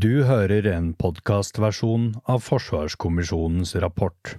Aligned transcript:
Du 0.00 0.22
hører 0.24 0.64
en 0.70 0.92
podkastversjon 0.96 2.04
av 2.30 2.40
Forsvarskommisjonens 2.46 3.74
rapport. 3.82 4.30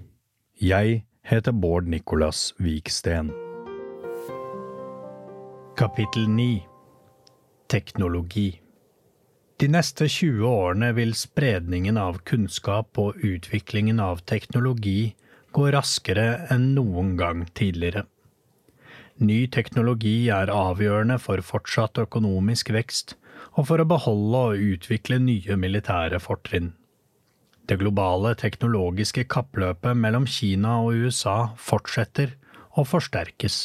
Jeg 0.57 1.03
heter 1.27 1.53
Bård 1.53 1.89
Nicolas 1.91 2.39
Viksten. 2.57 3.29
Kapittel 5.77 6.25
9 6.31 6.47
Teknologi 7.69 8.47
De 9.61 9.69
neste 9.75 10.07
20 10.09 10.47
årene 10.49 10.89
vil 10.97 11.13
spredningen 11.19 11.99
av 12.07 12.23
kunnskap 12.31 12.97
og 13.03 13.21
utviklingen 13.21 14.01
av 14.01 14.25
teknologi 14.33 15.11
gå 15.53 15.69
raskere 15.77 16.29
enn 16.55 16.71
noen 16.79 17.13
gang 17.21 17.45
tidligere. 17.53 18.07
Ny 19.21 19.43
teknologi 19.53 20.31
er 20.33 20.49
avgjørende 20.49 21.21
for 21.21 21.45
fortsatt 21.45 22.01
økonomisk 22.07 22.73
vekst 22.73 23.19
og 23.57 23.67
for 23.67 23.83
å 23.83 23.87
beholde 23.87 24.43
og 24.51 24.69
utvikle 24.75 25.19
nye 25.23 25.57
militære 25.59 26.21
fortrinn. 26.23 26.71
Det 27.67 27.77
globale 27.79 28.33
teknologiske 28.35 29.27
kappløpet 29.31 29.97
mellom 29.97 30.25
Kina 30.27 30.79
og 30.85 31.05
USA 31.05 31.53
fortsetter 31.59 32.33
og 32.75 32.87
forsterkes. 32.89 33.59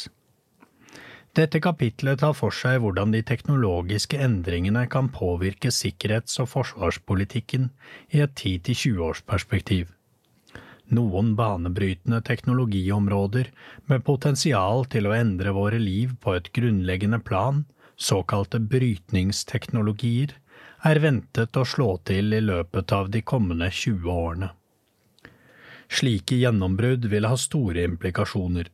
Dette 1.37 1.59
kapitlet 1.61 2.21
tar 2.23 2.33
for 2.33 2.55
seg 2.55 2.79
hvordan 2.81 3.11
de 3.13 3.21
teknologiske 3.21 4.17
endringene 4.25 4.87
kan 4.89 5.11
påvirke 5.13 5.69
sikkerhets- 5.75 6.39
og 6.41 6.49
forsvarspolitikken 6.53 7.69
i 8.15 8.23
et 8.25 8.33
10–20 8.33 9.03
års 9.05 9.21
perspektiv. 9.21 9.91
Noen 10.97 11.33
banebrytende 11.37 12.23
teknologiområder 12.25 13.51
med 13.91 14.05
potensial 14.07 14.85
til 14.89 15.09
å 15.09 15.15
endre 15.17 15.53
våre 15.53 15.81
liv 15.83 16.15
på 16.23 16.33
et 16.39 16.49
grunnleggende 16.55 17.19
plan, 17.19 17.65
såkalte 17.97 18.59
brytningsteknologier, 18.59 20.35
er 20.85 21.01
ventet 21.01 21.57
å 21.57 21.65
slå 21.65 21.97
til 22.05 22.33
i 22.37 22.41
løpet 22.43 22.93
av 22.93 23.09
de 23.11 23.23
kommende 23.25 23.69
20 23.73 24.11
årene. 24.13 24.51
Slike 25.87 26.37
gjennombrudd 26.37 27.07
vil 27.09 27.25
ha 27.25 27.37
store 27.39 27.85
implikasjoner. 27.87 28.69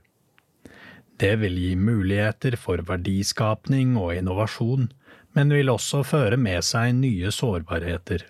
Det 1.21 1.35
vil 1.39 1.57
gi 1.61 1.73
muligheter 1.77 2.57
for 2.59 2.81
verdiskapning 2.87 3.95
og 4.01 4.15
innovasjon, 4.17 4.89
men 5.33 5.53
vil 5.53 5.71
også 5.71 6.03
føre 6.05 6.37
med 6.37 6.65
seg 6.65 6.95
nye 6.97 7.31
sårbarheter. 7.31 8.25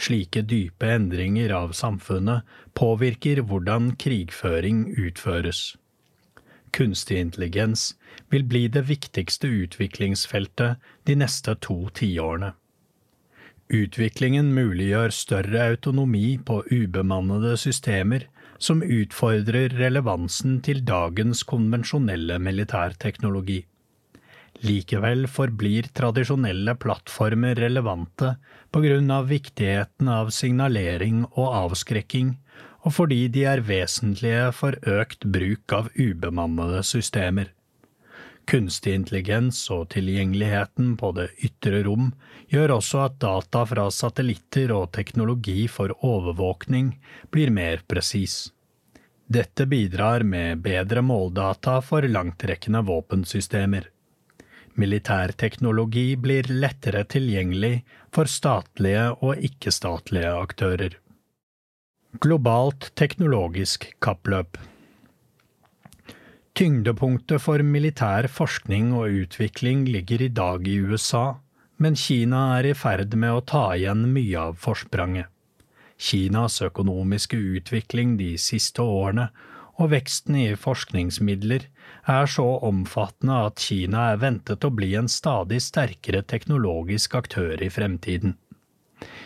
Slike 0.00 0.42
dype 0.48 0.88
endringer 0.94 1.52
av 1.52 1.74
samfunnet 1.76 2.46
påvirker 2.78 3.42
hvordan 3.44 3.92
krigføring 4.00 4.86
utføres. 4.96 5.74
Kunstig 6.72 7.18
intelligens 7.18 7.90
vil 8.30 8.44
bli 8.46 8.66
det 8.68 8.86
viktigste 8.88 9.48
utviklingsfeltet 9.48 10.90
de 11.06 11.16
neste 11.22 11.54
to 11.66 11.82
tiårene. 11.94 12.52
Utviklingen 13.70 14.50
muliggjør 14.54 15.12
større 15.14 15.66
autonomi 15.70 16.38
på 16.42 16.62
ubemannede 16.72 17.54
systemer 17.60 18.26
som 18.58 18.82
utfordrer 18.82 19.72
relevansen 19.78 20.58
til 20.66 20.82
dagens 20.84 21.44
konvensjonelle 21.48 22.40
militærteknologi. 22.42 23.62
Likevel 24.66 25.24
forblir 25.30 25.86
tradisjonelle 25.96 26.74
plattformer 26.82 27.54
relevante 27.62 28.34
på 28.74 28.82
grunn 28.84 29.08
av 29.14 29.30
viktigheten 29.30 30.10
av 30.12 30.32
signalering 30.34 31.22
og 31.30 31.46
avskrekking, 31.62 32.34
og 32.84 32.96
fordi 32.96 33.22
de 33.32 33.46
er 33.48 33.64
vesentlige 33.64 34.50
for 34.56 34.76
økt 34.98 35.24
bruk 35.24 35.72
av 35.78 35.88
ubemannede 35.96 36.82
systemer. 36.84 37.54
Kunstig 38.46 38.94
intelligens 38.94 39.58
og 39.70 39.88
tilgjengeligheten 39.94 40.96
på 40.98 41.12
det 41.18 41.28
ytre 41.44 41.82
rom 41.86 42.12
gjør 42.50 42.76
også 42.78 43.04
at 43.06 43.18
data 43.22 43.64
fra 43.68 43.84
satellitter 43.94 44.72
og 44.74 44.90
teknologi 44.96 45.68
for 45.70 45.94
overvåkning 46.06 46.96
blir 47.30 47.52
mer 47.54 47.84
presis. 47.86 48.48
Dette 49.30 49.66
bidrar 49.70 50.24
med 50.26 50.64
bedre 50.64 51.04
måldata 51.06 51.76
for 51.86 52.02
langtrekkende 52.02 52.82
våpensystemer. 52.88 53.84
Militærteknologi 54.74 56.16
blir 56.16 56.48
lettere 56.50 57.04
tilgjengelig 57.04 57.84
for 58.14 58.26
statlige 58.26 59.06
og 59.20 59.38
ikke-statlige 59.46 60.34
aktører. 60.34 60.98
Globalt 62.18 62.90
teknologisk 62.98 63.86
kappløp 64.02 64.58
Tyngdepunktet 66.58 67.40
for 67.44 67.62
militær 67.62 68.26
forskning 68.28 68.90
og 68.98 69.22
utvikling 69.22 69.84
ligger 69.88 70.24
i 70.24 70.32
dag 70.34 70.66
i 70.68 70.80
USA, 70.82 71.38
men 71.78 71.96
Kina 71.96 72.40
er 72.58 72.72
i 72.72 72.74
ferd 72.76 73.14
med 73.14 73.32
å 73.32 73.44
ta 73.52 73.62
igjen 73.76 74.08
mye 74.12 74.48
av 74.50 74.58
forspranget. 74.60 75.30
Kinas 76.00 76.58
økonomiske 76.64 77.36
utvikling 77.36 78.16
de 78.18 78.34
siste 78.40 78.82
årene 78.82 79.28
og 79.80 79.92
veksten 79.94 80.36
i 80.36 80.48
forskningsmidler 80.58 81.66
er 82.10 82.28
så 82.28 82.46
omfattende 82.66 83.38
at 83.46 83.62
Kina 83.62 84.10
er 84.12 84.20
ventet 84.20 84.64
å 84.64 84.72
bli 84.74 84.94
en 84.98 85.08
stadig 85.08 85.60
sterkere 85.64 86.22
teknologisk 86.26 87.14
aktør 87.20 87.62
i 87.62 87.70
fremtiden. 87.72 88.34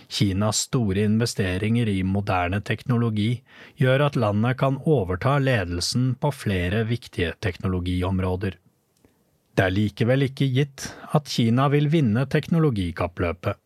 Kinas 0.09 0.67
store 0.69 1.07
investeringer 1.09 1.89
i 1.89 2.03
moderne 2.07 2.61
teknologi 2.61 3.31
gjør 3.81 4.07
at 4.09 4.19
landet 4.21 4.59
kan 4.61 4.79
overta 4.85 5.39
ledelsen 5.43 6.13
på 6.21 6.31
flere 6.35 6.85
viktige 6.89 7.33
teknologiområder. 7.41 8.59
Det 9.55 9.65
er 9.65 9.75
likevel 9.75 10.27
ikke 10.27 10.51
gitt 10.51 10.89
at 11.15 11.31
Kina 11.31 11.69
vil 11.71 11.87
vinne 11.93 12.27
teknologikappløpet. 12.31 13.61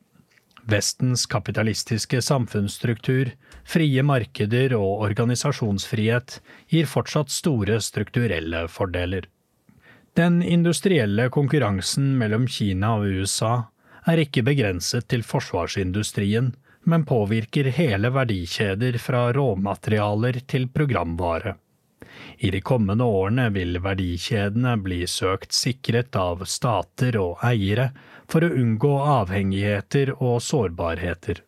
Vestens 0.68 1.24
kapitalistiske 1.32 2.20
samfunnsstruktur, 2.20 3.30
frie 3.64 4.02
markeder 4.04 4.74
og 4.76 5.06
organisasjonsfrihet 5.06 6.42
gir 6.68 6.90
fortsatt 6.90 7.32
store 7.32 7.78
strukturelle 7.80 8.66
fordeler. 8.68 9.24
Den 10.18 10.42
industrielle 10.42 11.30
konkurransen 11.32 12.10
mellom 12.20 12.44
Kina 12.52 12.98
og 12.98 13.08
USA 13.16 13.52
er 14.06 14.22
ikke 14.22 14.44
begrenset 14.46 15.08
til 15.10 15.24
forsvarsindustrien, 15.26 16.52
men 16.88 17.04
påvirker 17.04 17.70
hele 17.74 18.10
verdikjeder 18.14 18.98
fra 19.02 19.28
råmaterialer 19.36 20.40
til 20.46 20.68
programvare. 20.72 21.56
I 22.38 22.50
de 22.54 22.60
kommende 22.60 23.04
årene 23.04 23.48
vil 23.54 23.80
verdikjedene 23.82 24.76
bli 24.82 25.02
søkt 25.10 25.54
sikret 25.54 26.16
av 26.18 26.44
stater 26.46 27.18
og 27.20 27.42
eiere 27.44 27.90
for 28.30 28.46
å 28.46 28.54
unngå 28.62 28.94
avhengigheter 29.18 30.14
og 30.16 30.40
sårbarheter. 30.44 31.42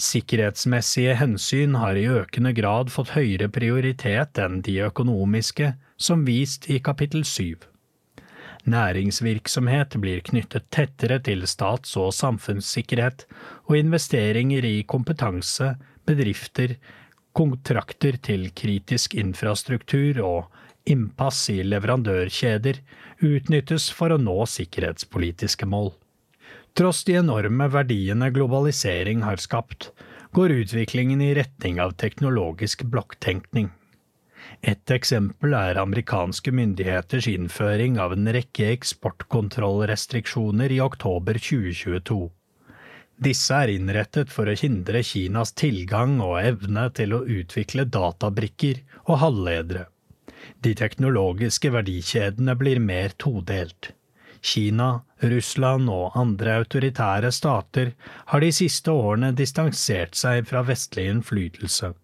Sikkerhetsmessige 0.00 1.14
hensyn 1.20 1.74
har 1.76 1.98
i 2.00 2.06
økende 2.08 2.54
grad 2.56 2.92
fått 2.92 3.12
høyere 3.12 3.50
prioritet 3.52 4.40
enn 4.40 4.62
de 4.64 4.78
økonomiske, 4.86 5.74
som 6.00 6.24
vist 6.24 6.70
i 6.72 6.78
kapittel 6.80 7.26
syv. 7.28 7.66
Næringsvirksomhet 8.68 9.96
blir 10.02 10.20
knyttet 10.20 10.66
tettere 10.74 11.18
til 11.24 11.46
stats- 11.48 11.96
og 11.96 12.12
samfunnssikkerhet, 12.12 13.24
og 13.68 13.78
investeringer 13.78 14.66
i 14.68 14.82
kompetanse, 14.84 15.74
bedrifter, 16.04 16.76
kontrakter 17.32 18.18
til 18.20 18.50
kritisk 18.52 19.14
infrastruktur 19.14 20.20
og 20.24 20.90
innpass 20.90 21.48
i 21.52 21.62
leverandørkjeder 21.64 22.80
utnyttes 23.24 23.88
for 23.94 24.12
å 24.12 24.20
nå 24.20 24.36
sikkerhetspolitiske 24.48 25.68
mål. 25.68 25.92
Tross 26.76 27.02
de 27.06 27.16
enorme 27.18 27.66
verdiene 27.72 28.30
globalisering 28.34 29.24
har 29.26 29.40
skapt, 29.42 29.90
går 30.36 30.54
utviklingen 30.60 31.22
i 31.24 31.34
retning 31.34 31.80
av 31.82 31.96
teknologisk 31.98 32.84
blokktenkning. 32.86 33.70
Et 34.62 34.90
eksempel 34.92 35.54
er 35.56 35.78
amerikanske 35.80 36.52
myndigheters 36.52 37.26
innføring 37.30 37.94
av 38.04 38.12
en 38.12 38.28
rekke 38.36 38.66
eksportkontrollrestriksjoner 38.74 40.74
i 40.74 40.80
oktober 40.84 41.38
2022. 41.40 42.28
Disse 43.24 43.56
er 43.56 43.72
innrettet 43.72 44.28
for 44.32 44.48
å 44.48 44.56
hindre 44.56 45.02
Kinas 45.04 45.52
tilgang 45.56 46.20
og 46.24 46.42
evne 46.42 46.90
til 46.96 47.12
å 47.16 47.24
utvikle 47.24 47.84
databrikker 47.88 48.82
og 49.06 49.18
halvledere. 49.22 49.86
De 50.60 50.74
teknologiske 50.76 51.70
verdikjedene 51.72 52.56
blir 52.60 52.80
mer 52.84 53.16
todelt. 53.16 53.94
Kina, 54.44 55.04
Russland 55.24 55.88
og 55.92 56.16
andre 56.20 56.60
autoritære 56.60 57.32
stater 57.32 57.94
har 58.32 58.40
de 58.44 58.52
siste 58.52 58.92
årene 58.92 59.32
distansert 59.36 60.14
seg 60.20 60.46
fra 60.52 60.60
vestlig 60.68 61.08
innflytelse 61.14 61.94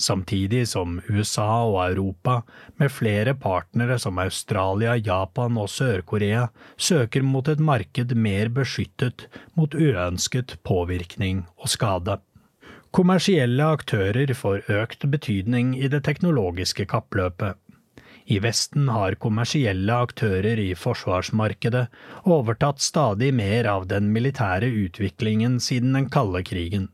samtidig 0.00 0.64
som 0.70 0.98
USA 1.08 1.48
og 1.66 1.78
Europa, 1.84 2.40
med 2.80 2.92
flere 2.92 3.34
partnere 3.34 3.98
som 4.00 4.18
Australia, 4.18 4.96
Japan 4.96 5.58
og 5.60 5.68
Sør-Korea, 5.68 6.48
søker 6.76 7.22
mot 7.22 7.48
et 7.48 7.60
marked 7.60 8.16
mer 8.16 8.50
beskyttet 8.56 9.28
mot 9.54 9.74
uønsket 9.74 10.58
påvirkning 10.66 11.44
og 11.60 11.72
skade. 11.76 12.18
Kommersielle 12.90 13.62
aktører 13.62 14.32
får 14.34 14.64
økt 14.66 15.04
betydning 15.10 15.76
i 15.78 15.88
det 15.92 16.02
teknologiske 16.08 16.88
kappløpet. 16.90 17.54
I 18.30 18.38
Vesten 18.42 18.88
har 18.90 19.16
kommersielle 19.22 19.94
aktører 20.06 20.58
i 20.62 20.72
forsvarsmarkedet 20.78 21.86
overtatt 22.26 22.82
stadig 22.82 23.32
mer 23.34 23.66
av 23.70 23.88
den 23.90 24.10
militære 24.14 24.68
utviklingen 24.84 25.58
siden 25.62 25.96
den 25.96 26.10
kalde 26.14 26.42
krigen. 26.46 26.88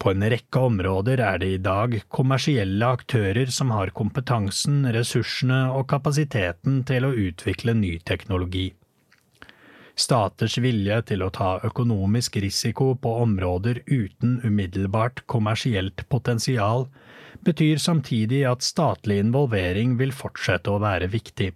På 0.00 0.14
en 0.14 0.24
rekke 0.32 0.60
områder 0.64 1.20
er 1.20 1.40
det 1.42 1.48
i 1.52 1.60
dag 1.60 1.98
kommersielle 2.08 2.86
aktører 2.88 3.50
som 3.52 3.72
har 3.74 3.92
kompetansen, 3.92 4.86
ressursene 4.96 5.66
og 5.76 5.90
kapasiteten 5.92 6.80
til 6.88 7.04
å 7.04 7.12
utvikle 7.28 7.74
ny 7.76 7.98
teknologi. 8.08 8.70
Staters 10.00 10.56
vilje 10.64 11.02
til 11.10 11.20
å 11.20 11.28
ta 11.36 11.58
økonomisk 11.68 12.38
risiko 12.40 12.94
på 12.96 13.12
områder 13.26 13.82
uten 13.84 14.38
umiddelbart 14.40 15.26
kommersielt 15.28 16.06
potensial 16.08 16.86
betyr 17.44 17.76
samtidig 17.76 18.46
at 18.48 18.64
statlig 18.64 19.20
involvering 19.20 19.98
vil 20.00 20.16
fortsette 20.16 20.72
å 20.72 20.80
være 20.80 21.10
viktig. 21.12 21.52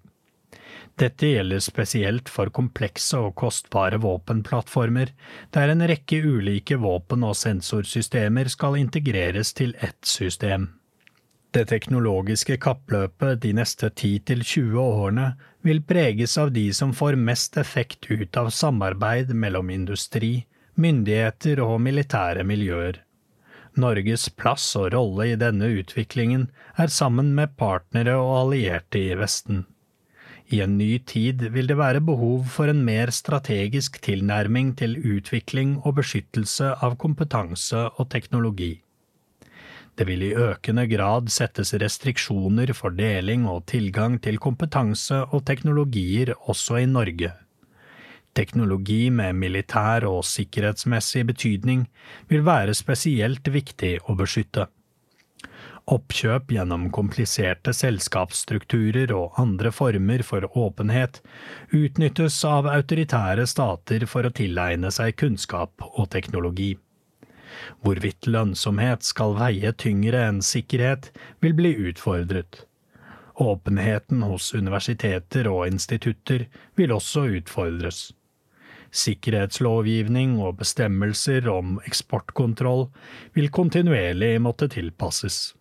Dette 0.95 1.27
gjelder 1.27 1.59
spesielt 1.59 2.29
for 2.31 2.53
komplekse 2.55 3.19
og 3.19 3.35
kostbare 3.41 3.99
våpenplattformer, 3.99 5.11
der 5.51 5.73
en 5.73 5.83
rekke 5.91 6.21
ulike 6.23 6.79
våpen- 6.79 7.27
og 7.27 7.35
sensorsystemer 7.35 8.51
skal 8.53 8.79
integreres 8.79 9.51
til 9.59 9.75
ett 9.83 10.07
system. 10.07 10.69
Det 11.55 11.69
teknologiske 11.71 12.57
kappløpet 12.63 13.43
de 13.43 13.53
neste 13.59 13.91
10–20 13.91 14.79
årene 14.79 15.27
vil 15.67 15.83
preges 15.83 16.39
av 16.39 16.53
de 16.55 16.69
som 16.75 16.95
får 16.95 17.19
mest 17.19 17.59
effekt 17.59 18.11
ut 18.11 18.37
av 18.37 18.51
samarbeid 18.51 19.35
mellom 19.35 19.71
industri, 19.71 20.47
myndigheter 20.75 21.63
og 21.63 21.81
militære 21.83 22.47
miljøer. 22.47 23.03
Norges 23.75 24.29
plass 24.31 24.67
og 24.79 24.93
rolle 24.95 25.33
i 25.33 25.39
denne 25.39 25.71
utviklingen 25.75 26.49
er 26.79 26.91
sammen 26.91 27.33
med 27.35 27.57
partnere 27.59 28.15
og 28.19 28.35
allierte 28.45 29.03
i 29.03 29.15
Vesten. 29.19 29.65
I 30.53 30.61
en 30.61 30.77
ny 30.77 30.99
tid 31.09 31.47
vil 31.55 31.69
det 31.71 31.77
være 31.81 32.03
behov 32.05 32.49
for 32.53 32.69
en 32.69 32.83
mer 32.85 33.11
strategisk 33.15 33.97
tilnærming 34.05 34.75
til 34.77 34.99
utvikling 35.01 35.79
og 35.85 35.97
beskyttelse 36.03 36.75
av 36.85 36.99
kompetanse 37.01 37.87
og 37.97 38.11
teknologi. 38.13 38.75
Det 39.95 40.09
vil 40.09 40.25
i 40.27 40.35
økende 40.35 40.85
grad 40.91 41.31
settes 41.31 41.73
restriksjoner 41.81 42.75
for 42.75 42.93
deling 42.99 43.47
og 43.49 43.65
tilgang 43.71 44.19
til 44.21 44.41
kompetanse 44.43 45.23
og 45.31 45.45
teknologier 45.47 46.35
også 46.51 46.83
i 46.83 46.91
Norge. 46.91 47.31
Teknologi 48.35 49.09
med 49.15 49.39
militær 49.39 50.05
og 50.11 50.25
sikkerhetsmessig 50.27 51.23
betydning 51.29 51.87
vil 52.29 52.43
være 52.45 52.75
spesielt 52.75 53.47
viktig 53.47 54.01
å 54.11 54.19
beskytte. 54.19 54.67
Oppkjøp 55.85 56.49
gjennom 56.55 56.87
kompliserte 56.97 57.75
selskapsstrukturer 57.77 59.11
og 59.13 59.35
andre 59.41 59.69
former 59.69 60.23
for 60.25 60.47
åpenhet 60.57 61.19
utnyttes 61.77 62.39
av 62.49 62.65
autoritære 62.73 63.45
stater 63.51 64.07
for 64.09 64.25
å 64.25 64.33
tilegne 64.33 64.89
seg 64.95 65.19
kunnskap 65.21 65.85
og 65.91 66.09
teknologi. 66.15 66.71
Hvorvidt 67.85 68.25
lønnsomhet 68.27 69.05
skal 69.05 69.37
veie 69.37 69.73
tyngre 69.77 70.23
enn 70.31 70.41
sikkerhet, 70.43 71.11
vil 71.45 71.53
bli 71.59 71.75
utfordret. 71.91 72.65
Åpenheten 73.45 74.23
hos 74.25 74.55
universiteter 74.55 75.51
og 75.51 75.67
institutter 75.69 76.47
vil 76.81 76.95
også 76.97 77.27
utfordres. 77.41 78.07
Sikkerhetslovgivning 78.95 80.39
og 80.41 80.63
bestemmelser 80.63 81.51
om 81.51 81.77
eksportkontroll 81.85 82.87
vil 83.37 83.53
kontinuerlig 83.53 84.39
måtte 84.41 84.71
tilpasses. 84.71 85.53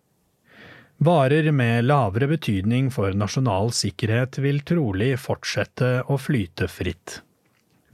Varer 0.98 1.50
med 1.50 1.84
lavere 1.84 2.28
betydning 2.30 2.90
for 2.94 3.12
nasjonal 3.18 3.72
sikkerhet 3.74 4.38
vil 4.38 4.60
trolig 4.62 5.16
fortsette 5.18 6.04
å 6.06 6.18
flyte 6.18 6.68
fritt. 6.70 7.20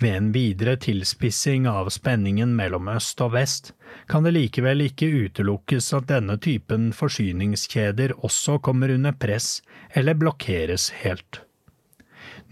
Ved 0.00 0.17
en 0.17 0.29
videre 0.32 0.76
tilspissing 0.81 1.67
av 1.69 1.88
spenningen 1.93 2.52
mellom 2.56 2.88
øst 2.93 3.20
og 3.25 3.35
vest 3.35 3.73
kan 4.08 4.25
det 4.25 4.35
likevel 4.37 4.85
ikke 4.87 5.08
utelukkes 5.26 5.91
at 5.97 6.08
denne 6.12 6.38
typen 6.41 6.91
forsyningskjeder 6.97 8.14
også 8.20 8.58
kommer 8.64 8.93
under 8.94 9.17
press 9.17 9.58
eller 9.97 10.17
blokkeres 10.20 10.91
helt. 11.02 11.43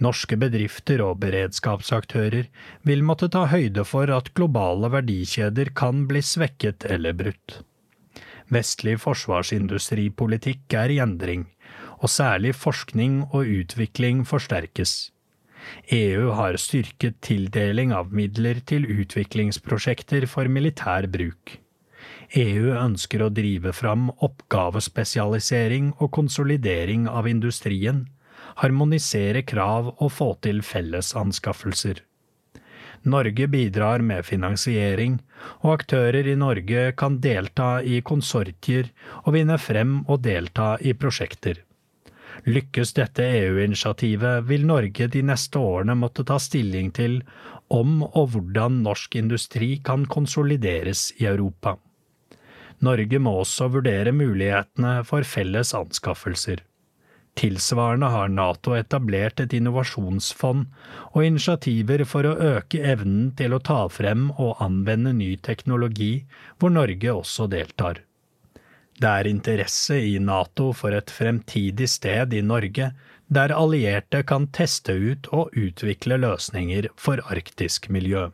Norske 0.00 0.36
bedrifter 0.40 1.00
og 1.04 1.16
beredskapsaktører 1.22 2.48
vil 2.88 3.04
måtte 3.04 3.28
ta 3.32 3.46
høyde 3.52 3.84
for 3.88 4.12
at 4.14 4.32
globale 4.36 4.92
verdikjeder 4.92 5.72
kan 5.76 6.06
bli 6.10 6.24
svekket 6.24 6.88
eller 6.88 7.16
brutt. 7.16 7.62
Vestlig 8.48 8.96
forsvarsindustripolitikk 9.02 10.72
er 10.80 10.94
i 10.94 10.98
endring, 11.04 11.44
og 12.00 12.08
særlig 12.08 12.54
forskning 12.56 13.26
og 13.28 13.44
utvikling 13.44 14.24
forsterkes. 14.28 15.10
EU 15.92 16.30
har 16.32 16.56
styrket 16.56 17.18
tildeling 17.24 17.92
av 17.92 18.12
midler 18.14 18.62
til 18.64 18.86
utviklingsprosjekter 18.88 20.24
for 20.30 20.48
militær 20.48 21.10
bruk. 21.12 21.58
EU 22.36 22.72
ønsker 22.76 23.24
å 23.24 23.30
drive 23.32 23.72
fram 23.76 24.08
oppgavespesialisering 24.24 25.92
og 25.98 26.12
konsolidering 26.16 27.08
av 27.08 27.28
industrien, 27.28 28.06
harmonisere 28.62 29.44
krav 29.44 29.94
og 29.96 30.12
få 30.12 30.34
til 30.44 30.62
fellesanskaffelser. 30.64 32.07
Norge 33.02 33.46
bidrar 33.48 34.02
med 34.02 34.26
finansiering, 34.26 35.18
og 35.62 35.78
aktører 35.78 36.26
i 36.26 36.36
Norge 36.36 36.92
kan 36.98 37.20
delta 37.22 37.78
i 37.82 38.00
konsortier 38.02 38.90
og 39.24 39.34
vinne 39.36 39.58
frem 39.62 40.00
og 40.08 40.22
delta 40.26 40.76
i 40.80 40.94
prosjekter. 40.98 41.62
Lykkes 42.46 42.94
dette 42.94 43.24
EU-initiativet, 43.24 44.44
vil 44.46 44.66
Norge 44.66 45.08
de 45.10 45.22
neste 45.26 45.58
årene 45.58 45.96
måtte 45.98 46.24
ta 46.26 46.38
stilling 46.42 46.92
til 46.94 47.20
om 47.68 48.02
og 48.06 48.32
hvordan 48.32 48.80
norsk 48.84 49.18
industri 49.20 49.76
kan 49.84 50.06
konsolideres 50.06 51.10
i 51.18 51.26
Europa. 51.26 51.76
Norge 52.84 53.18
må 53.18 53.34
også 53.40 53.68
vurdere 53.74 54.14
mulighetene 54.14 55.02
for 55.04 55.26
felles 55.26 55.74
anskaffelser. 55.74 56.62
Tilsvarende 57.38 58.08
har 58.10 58.32
Nato 58.34 58.72
etablert 58.74 59.38
et 59.38 59.52
innovasjonsfond 59.54 60.64
og 61.12 61.22
initiativer 61.22 62.02
for 62.08 62.26
å 62.26 62.34
øke 62.56 62.80
evnen 62.82 63.28
til 63.38 63.54
å 63.54 63.60
ta 63.62 63.84
frem 63.94 64.32
og 64.34 64.58
anvende 64.64 65.12
ny 65.14 65.36
teknologi, 65.46 66.24
hvor 66.58 66.74
Norge 66.74 67.14
også 67.14 67.46
deltar. 67.52 68.02
Det 68.98 69.06
er 69.06 69.30
interesse 69.30 70.00
i 70.02 70.16
Nato 70.18 70.72
for 70.74 70.96
et 70.98 71.12
fremtidig 71.14 71.86
sted 71.92 72.34
i 72.34 72.42
Norge 72.42 72.90
der 73.30 73.54
allierte 73.54 74.24
kan 74.26 74.48
teste 74.50 74.96
ut 74.98 75.30
og 75.30 75.54
utvikle 75.54 76.18
løsninger 76.18 76.90
for 76.98 77.22
arktisk 77.30 77.86
miljø. 77.94 78.32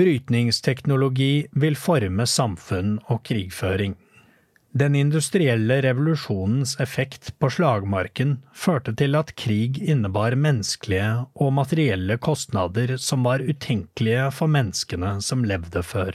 Brytningsteknologi 0.00 1.46
vil 1.62 1.78
forme 1.78 2.26
samfunn 2.26 2.96
og 3.06 3.22
krigføring. 3.28 3.94
Den 4.72 4.94
industrielle 4.94 5.80
revolusjonens 5.82 6.76
effekt 6.80 7.32
på 7.42 7.48
slagmarken 7.50 8.36
førte 8.54 8.94
til 8.94 9.18
at 9.18 9.32
krig 9.34 9.80
innebar 9.82 10.36
menneskelige 10.38 11.26
og 11.34 11.52
materielle 11.56 12.16
kostnader 12.22 12.94
som 13.02 13.26
var 13.26 13.42
utenkelige 13.42 14.28
for 14.36 14.46
menneskene 14.46 15.16
som 15.26 15.42
levde 15.42 15.82
før. 15.82 16.14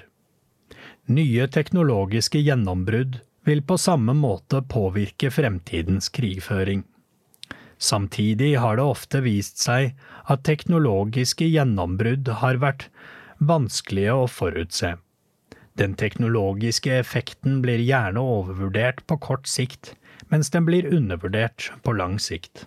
Nye 1.11 1.49
teknologiske 1.51 2.39
gjennombrudd 2.47 3.19
vil 3.45 3.61
på 3.61 3.77
samme 3.77 4.15
måte 4.17 4.63
påvirke 4.63 5.29
fremtidens 5.35 6.07
krigføring. 6.09 6.85
Samtidig 7.77 8.55
har 8.63 8.79
det 8.79 8.87
ofte 8.87 9.19
vist 9.25 9.59
seg 9.59 9.91
at 10.31 10.47
teknologiske 10.47 11.45
gjennombrudd 11.51 12.31
har 12.39 12.63
vært 12.63 12.87
vanskelige 13.43 14.15
å 14.15 14.29
forutse. 14.31 14.95
Den 15.75 15.97
teknologiske 15.99 16.93
effekten 17.01 17.59
blir 17.63 17.81
gjerne 17.83 18.21
overvurdert 18.23 19.01
på 19.07 19.17
kort 19.19 19.49
sikt, 19.51 19.91
mens 20.31 20.49
den 20.53 20.63
blir 20.67 20.87
undervurdert 20.87 21.67
på 21.83 21.95
lang 21.97 22.15
sikt. 22.23 22.63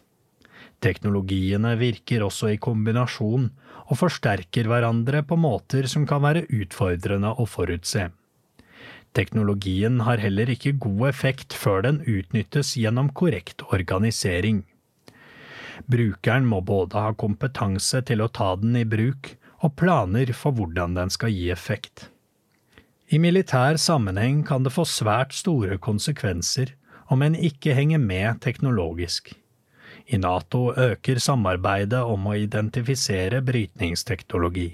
Teknologiene 0.84 1.72
virker 1.80 2.22
også 2.26 2.52
i 2.52 2.60
kombinasjon 2.60 3.48
og 3.88 3.96
forsterker 3.98 4.68
hverandre 4.68 5.24
på 5.26 5.38
måter 5.40 5.88
som 5.90 6.04
kan 6.06 6.22
være 6.22 6.44
utfordrende 6.52 7.32
å 7.32 7.46
forutse. 7.48 8.10
Teknologien 9.16 10.02
har 10.04 10.20
heller 10.20 10.52
ikke 10.52 10.76
god 10.76 11.08
effekt 11.08 11.56
før 11.56 11.82
den 11.88 12.02
utnyttes 12.04 12.74
gjennom 12.76 13.08
korrekt 13.16 13.64
organisering. 13.72 14.66
Brukeren 15.88 16.44
må 16.46 16.60
både 16.60 17.00
ha 17.00 17.16
kompetanse 17.16 18.04
til 18.04 18.20
å 18.20 18.28
ta 18.28 18.52
den 18.60 18.76
i 18.76 18.84
bruk, 18.84 19.32
og 19.64 19.74
planer 19.80 20.30
for 20.36 20.54
hvordan 20.54 20.94
den 20.94 21.10
skal 21.10 21.32
gi 21.34 21.48
effekt. 21.50 22.10
I 23.08 23.16
militær 23.16 23.78
sammenheng 23.80 24.42
kan 24.44 24.66
det 24.66 24.74
få 24.74 24.84
svært 24.84 25.32
store 25.32 25.78
konsekvenser 25.80 26.74
om 27.08 27.22
en 27.24 27.32
ikke 27.34 27.72
henger 27.72 28.02
med 28.02 28.42
teknologisk. 28.44 29.30
I 30.12 30.20
Nato 30.20 30.74
øker 30.76 31.20
samarbeidet 31.20 32.02
om 32.04 32.26
å 32.28 32.36
identifisere 32.36 33.40
brytningsteknologi. 33.44 34.68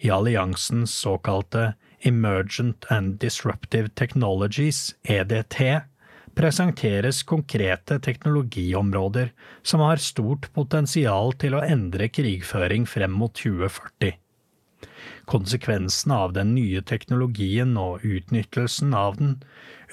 I 0.00 0.10
alliansens 0.10 0.96
såkalte 1.04 1.74
Emergent 2.00 2.88
and 2.90 3.18
Disruptive 3.20 3.92
Technologies, 4.00 4.94
EDT, 5.04 5.84
presenteres 6.32 7.20
konkrete 7.22 8.00
teknologiområder 8.00 9.28
som 9.62 9.84
har 9.84 10.00
stort 10.00 10.48
potensial 10.56 11.36
til 11.36 11.60
å 11.60 11.64
endre 11.68 12.08
krigføring 12.08 12.88
frem 12.88 13.12
mot 13.12 13.36
2040. 13.36 14.21
Konsekvensene 15.30 16.16
av 16.26 16.32
den 16.36 16.54
nye 16.54 16.82
teknologien 16.82 17.76
og 17.80 18.04
utnyttelsen 18.04 18.94
av 18.94 19.18
den 19.20 19.36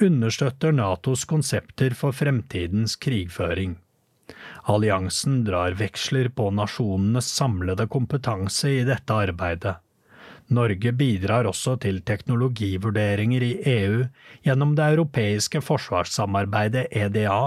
understøtter 0.02 0.74
Natos 0.76 1.26
konsepter 1.30 1.96
for 1.98 2.16
fremtidens 2.16 2.96
krigføring. 2.96 3.78
Alliansen 4.70 5.44
drar 5.48 5.76
veksler 5.80 6.30
på 6.36 6.50
nasjonenes 6.54 7.30
samlede 7.40 7.88
kompetanse 7.92 8.70
i 8.80 8.84
dette 8.88 9.16
arbeidet. 9.26 9.78
Norge 10.50 10.92
bidrar 10.98 11.46
også 11.46 11.76
til 11.84 12.00
teknologivurderinger 12.06 13.44
i 13.46 13.52
EU 13.70 14.00
gjennom 14.46 14.74
det 14.78 14.88
europeiske 14.96 15.62
forsvarssamarbeidet 15.62 16.88
EDA 16.90 17.42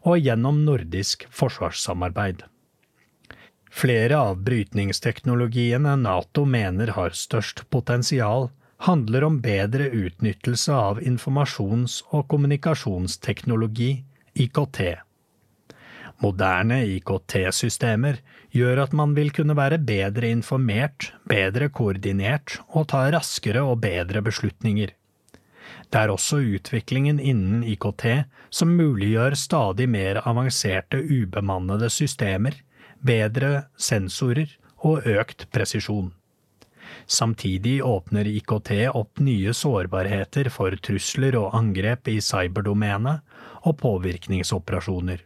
og 0.00 0.16
gjennom 0.24 0.62
nordisk 0.64 1.26
forsvarssamarbeid. 1.36 2.46
Flere 3.70 4.18
av 4.18 4.40
brytningsteknologiene 4.42 5.94
Nato 5.96 6.44
mener 6.44 6.90
har 6.96 7.14
størst 7.14 7.62
potensial, 7.70 8.50
handler 8.80 9.24
om 9.24 9.38
bedre 9.40 9.90
utnyttelse 9.92 10.72
av 10.74 11.00
informasjons- 11.00 12.00
og 12.10 12.26
kommunikasjonsteknologi, 12.32 13.92
IKT. 14.34 14.80
Moderne 16.20 16.82
IKT-systemer 16.84 18.20
gjør 18.52 18.82
at 18.84 18.94
man 18.96 19.14
vil 19.16 19.30
kunne 19.32 19.56
være 19.56 19.78
bedre 19.78 20.30
informert, 20.34 21.12
bedre 21.28 21.70
koordinert 21.72 22.58
og 22.74 22.90
ta 22.92 23.06
raskere 23.12 23.62
og 23.64 23.80
bedre 23.84 24.20
beslutninger. 24.24 24.92
Det 25.90 26.00
er 26.00 26.12
også 26.12 26.40
utviklingen 26.56 27.20
innen 27.20 27.62
IKT 27.66 28.04
som 28.50 28.74
muliggjør 28.76 29.36
stadig 29.38 29.88
mer 29.90 30.20
avanserte 30.28 31.00
ubemannede 31.00 31.88
systemer, 31.92 32.58
bedre 33.06 33.66
sensorer 33.76 34.56
og 34.86 35.06
økt 35.08 35.46
presisjon. 35.52 36.12
Samtidig 37.10 37.80
åpner 37.86 38.28
IKT 38.28 38.70
opp 38.94 39.20
nye 39.24 39.54
sårbarheter 39.56 40.50
for 40.52 40.74
trusler 40.84 41.38
og 41.38 41.56
angrep 41.58 42.10
i 42.10 42.20
cyberdomenet 42.22 43.24
og 43.66 43.76
påvirkningsoperasjoner. 43.82 45.24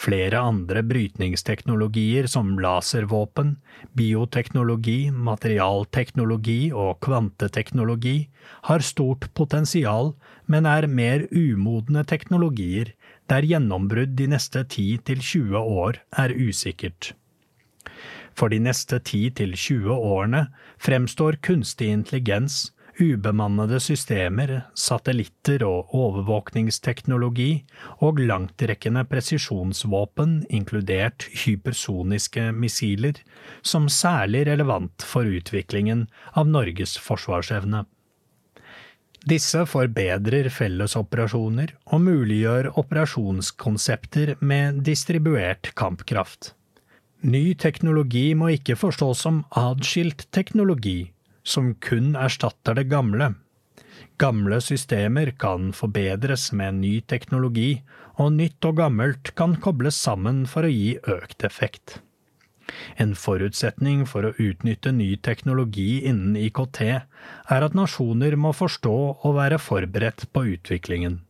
Flere 0.00 0.38
andre 0.40 0.80
brytningsteknologier 0.86 2.28
som 2.30 2.54
laservåpen, 2.62 3.56
bioteknologi, 3.98 5.10
materialteknologi 5.12 6.70
og 6.72 7.02
kvanteteknologi 7.04 8.14
har 8.70 8.86
stort 8.86 9.28
potensial, 9.36 10.14
men 10.46 10.64
er 10.64 10.88
mer 10.88 11.26
umodne 11.34 12.06
teknologier 12.08 12.94
der 13.30 13.46
gjennombrudd 13.46 14.16
de 14.18 14.26
neste 14.32 14.64
10–20 14.66 15.56
år 15.56 16.02
er 16.18 16.34
usikkert. 16.34 17.12
For 18.34 18.50
de 18.50 18.60
neste 18.62 18.98
10–20 18.98 19.90
årene 19.94 20.46
fremstår 20.82 21.38
kunstig 21.44 21.90
intelligens, 21.92 22.70
ubemannede 23.00 23.78
systemer, 23.80 24.50
satellitter 24.76 25.62
og 25.64 25.94
overvåkningsteknologi 25.96 27.62
og 28.04 28.20
langtrekkende 28.20 29.06
presisjonsvåpen, 29.08 30.42
inkludert 30.50 31.28
hypersoniske 31.44 32.50
missiler, 32.52 33.22
som 33.62 33.88
særlig 33.88 34.46
relevant 34.50 35.06
for 35.06 35.24
utviklingen 35.24 36.08
av 36.34 36.50
Norges 36.50 36.98
forsvarsevne. 37.00 37.86
Disse 39.28 39.66
forbedrer 39.68 40.48
fellesoperasjoner 40.48 41.74
og 41.92 42.00
muliggjør 42.06 42.70
operasjonskonsepter 42.80 44.38
med 44.40 44.80
distribuert 44.86 45.74
kampkraft. 45.76 46.54
Ny 47.20 47.52
teknologi 47.60 48.30
må 48.32 48.54
ikke 48.56 48.78
forstås 48.80 49.26
som 49.26 49.42
adskilt 49.52 50.24
teknologi, 50.32 51.12
som 51.44 51.74
kun 51.84 52.14
erstatter 52.16 52.78
det 52.80 52.88
gamle. 52.88 53.34
Gamle 54.20 54.60
systemer 54.64 55.34
kan 55.36 55.74
forbedres 55.76 56.48
med 56.56 56.80
ny 56.80 56.94
teknologi, 57.04 57.82
og 58.20 58.32
nytt 58.36 58.64
og 58.68 58.80
gammelt 58.80 59.34
kan 59.36 59.56
kobles 59.60 60.00
sammen 60.00 60.46
for 60.48 60.64
å 60.64 60.72
gi 60.72 60.96
økt 61.08 61.44
effekt. 61.44 62.00
En 63.00 63.14
forutsetning 63.14 64.04
for 64.08 64.26
å 64.26 64.34
utnytte 64.38 64.92
ny 64.92 65.14
teknologi 65.16 66.02
innen 66.04 66.36
IKT 66.38 66.80
er 66.90 67.66
at 67.66 67.76
nasjoner 67.78 68.36
må 68.36 68.52
forstå 68.56 68.96
og 69.14 69.36
være 69.38 69.58
forberedt 69.62 70.28
på 70.34 70.44
utviklingen. 70.54 71.20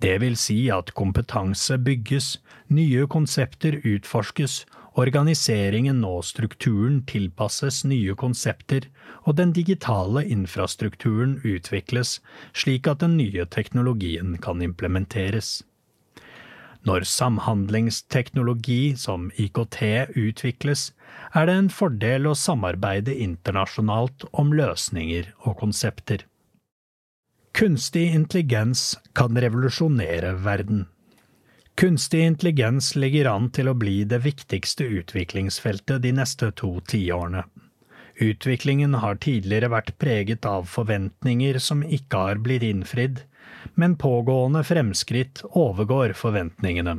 Det 0.00 0.14
vil 0.22 0.36
si 0.38 0.58
at 0.70 0.94
kompetanse 0.94 1.78
bygges, 1.82 2.38
nye 2.70 3.06
konsepter 3.10 3.80
utforskes, 3.82 4.62
organiseringen 4.94 6.04
og 6.06 6.22
strukturen 6.28 7.00
tilpasses 7.10 7.82
nye 7.88 8.14
konsepter, 8.14 8.86
og 9.26 9.38
den 9.40 9.52
digitale 9.56 10.22
infrastrukturen 10.30 11.40
utvikles 11.42 12.20
slik 12.54 12.86
at 12.90 13.02
den 13.02 13.16
nye 13.18 13.46
teknologien 13.50 14.36
kan 14.38 14.62
implementeres. 14.62 15.62
Når 16.84 17.06
samhandlingsteknologi 17.08 18.94
som 19.00 19.30
IKT 19.40 19.78
utvikles, 20.20 20.90
er 21.32 21.48
det 21.48 21.54
en 21.56 21.70
fordel 21.72 22.28
å 22.28 22.34
samarbeide 22.36 23.14
internasjonalt 23.24 24.26
om 24.32 24.52
løsninger 24.52 25.30
og 25.48 25.56
konsepter. 25.62 26.26
Kunstig 27.54 28.10
intelligens 28.12 28.98
kan 29.16 29.38
revolusjonere 29.38 30.34
verden. 30.44 30.84
Kunstig 31.80 32.20
intelligens 32.22 32.92
ligger 32.94 33.30
an 33.32 33.48
til 33.54 33.70
å 33.70 33.78
bli 33.78 34.02
det 34.10 34.20
viktigste 34.26 34.84
utviklingsfeltet 35.00 36.02
de 36.04 36.12
neste 36.14 36.52
to 36.60 36.76
tiårene. 36.90 37.46
Utviklingen 38.22 38.94
har 39.02 39.16
tidligere 39.22 39.72
vært 39.72 39.96
preget 39.98 40.46
av 40.46 40.68
forventninger 40.70 41.58
som 41.58 41.82
ikke 41.82 42.20
har 42.28 42.42
blitt 42.44 42.62
innfridd, 42.68 43.24
men 43.74 43.96
pågående 43.96 44.64
fremskritt 44.64 45.42
overgår 45.50 46.12
forventningene. 46.18 46.98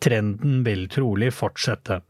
Trenden 0.00 0.62
vil 0.64 0.88
trolig 0.88 1.32
fortsette. 1.36 2.00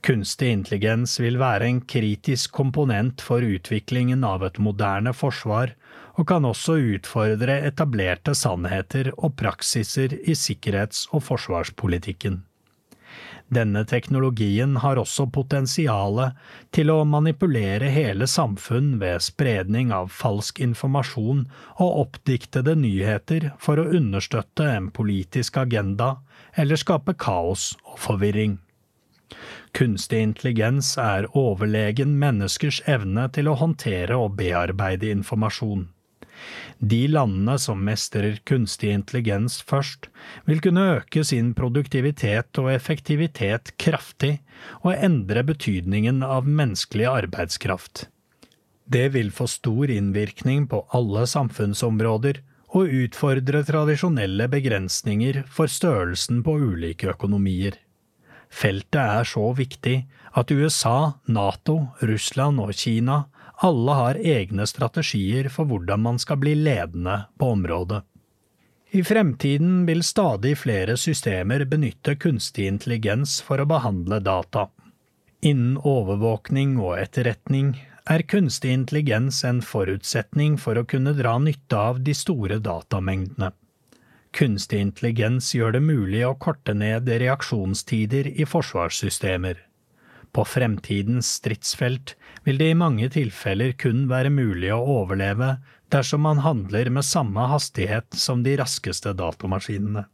Kunstig 0.00 0.48
intelligens 0.52 1.18
vil 1.20 1.36
være 1.40 1.68
en 1.68 1.80
kritisk 1.84 2.52
komponent 2.56 3.20
for 3.24 3.44
utviklingen 3.44 4.24
av 4.24 4.44
et 4.44 4.60
moderne 4.60 5.12
forsvar, 5.16 5.74
og 6.16 6.28
kan 6.28 6.44
også 6.44 6.76
utfordre 6.96 7.58
etablerte 7.68 8.34
sannheter 8.36 9.12
og 9.16 9.36
praksiser 9.40 10.16
i 10.20 10.36
sikkerhets- 10.36 11.06
og 11.12 11.24
forsvarspolitikken. 11.28 12.42
Denne 13.50 13.82
teknologien 13.84 14.76
har 14.78 14.98
også 15.00 15.26
potensialet 15.34 16.38
til 16.76 16.92
å 16.94 17.00
manipulere 17.02 17.90
hele 17.90 18.28
samfunn 18.30 18.92
ved 19.02 19.24
spredning 19.26 19.90
av 19.94 20.12
falsk 20.14 20.60
informasjon 20.62 21.42
og 21.82 21.98
oppdiktede 22.04 22.76
nyheter 22.78 23.50
for 23.58 23.82
å 23.82 23.88
understøtte 23.90 24.70
en 24.70 24.86
politisk 24.94 25.58
agenda 25.64 26.12
eller 26.54 26.78
skape 26.78 27.16
kaos 27.18 27.72
og 27.82 27.98
forvirring. 28.06 28.60
Kunstig 29.74 30.22
intelligens 30.22 30.96
er 30.98 31.26
overlegen 31.38 32.16
menneskers 32.22 32.80
evne 32.90 33.26
til 33.34 33.50
å 33.50 33.58
håndtere 33.58 34.18
og 34.18 34.36
bearbeide 34.38 35.10
informasjon. 35.10 35.88
De 36.78 37.02
landene 37.08 37.56
som 37.60 37.82
mestrer 37.84 38.38
kunstig 38.48 38.92
intelligens 38.94 39.60
først, 39.66 40.08
vil 40.46 40.62
kunne 40.64 40.86
øke 40.96 41.24
sin 41.24 41.52
produktivitet 41.54 42.60
og 42.62 42.70
effektivitet 42.72 43.74
kraftig 43.80 44.38
og 44.80 44.94
endre 44.94 45.44
betydningen 45.46 46.22
av 46.24 46.48
menneskelig 46.48 47.08
arbeidskraft. 47.10 48.06
Det 48.90 49.10
vil 49.14 49.30
få 49.30 49.46
stor 49.46 49.90
innvirkning 49.92 50.66
på 50.70 50.82
alle 50.96 51.26
samfunnsområder 51.30 52.40
og 52.74 52.90
utfordre 53.04 53.62
tradisjonelle 53.66 54.46
begrensninger 54.50 55.44
for 55.50 55.70
størrelsen 55.70 56.42
på 56.46 56.56
ulike 56.58 57.10
økonomier. 57.12 57.76
Feltet 58.50 58.98
er 58.98 59.26
så 59.30 59.52
viktig 59.54 59.96
at 60.34 60.50
USA, 60.50 61.12
Nato, 61.30 61.92
Russland 62.02 62.62
og 62.62 62.74
Kina 62.74 63.24
alle 63.62 63.92
har 63.92 64.14
egne 64.14 64.64
strategier 64.66 65.50
for 65.52 65.68
hvordan 65.68 66.00
man 66.00 66.18
skal 66.18 66.40
bli 66.40 66.54
ledende 66.56 67.24
på 67.38 67.50
området. 67.56 68.02
I 68.90 69.04
fremtiden 69.04 69.84
vil 69.86 70.02
stadig 70.02 70.56
flere 70.58 70.96
systemer 70.96 71.64
benytte 71.64 72.16
kunstig 72.16 72.66
intelligens 72.66 73.36
for 73.44 73.60
å 73.60 73.68
behandle 73.68 74.18
data. 74.24 74.66
Innen 75.46 75.76
overvåkning 75.76 76.78
og 76.80 76.96
etterretning 76.98 77.74
er 78.10 78.24
kunstig 78.26 78.72
intelligens 78.74 79.44
en 79.44 79.60
forutsetning 79.62 80.56
for 80.58 80.80
å 80.80 80.86
kunne 80.88 81.14
dra 81.14 81.36
nytte 81.38 81.78
av 81.78 82.00
de 82.02 82.16
store 82.16 82.58
datamengdene. 82.64 83.52
Kunstig 84.34 84.80
intelligens 84.80 85.52
gjør 85.54 85.76
det 85.76 85.84
mulig 85.84 86.24
å 86.26 86.36
korte 86.38 86.74
ned 86.74 87.08
reaksjonstider 87.22 88.32
i 88.32 88.46
forsvarssystemer. 88.46 89.69
På 90.32 90.44
fremtidens 90.46 91.32
stridsfelt 91.40 92.14
vil 92.44 92.60
det 92.60 92.70
i 92.70 92.78
mange 92.78 93.08
tilfeller 93.10 93.74
kun 93.78 94.06
være 94.10 94.30
mulig 94.30 94.70
å 94.74 94.82
overleve 95.00 95.56
dersom 95.90 96.22
man 96.22 96.44
handler 96.44 96.90
med 96.94 97.06
samme 97.06 97.48
hastighet 97.50 98.14
som 98.14 98.44
de 98.46 98.54
raskeste 98.60 99.12
datamaskinene. 99.18 100.06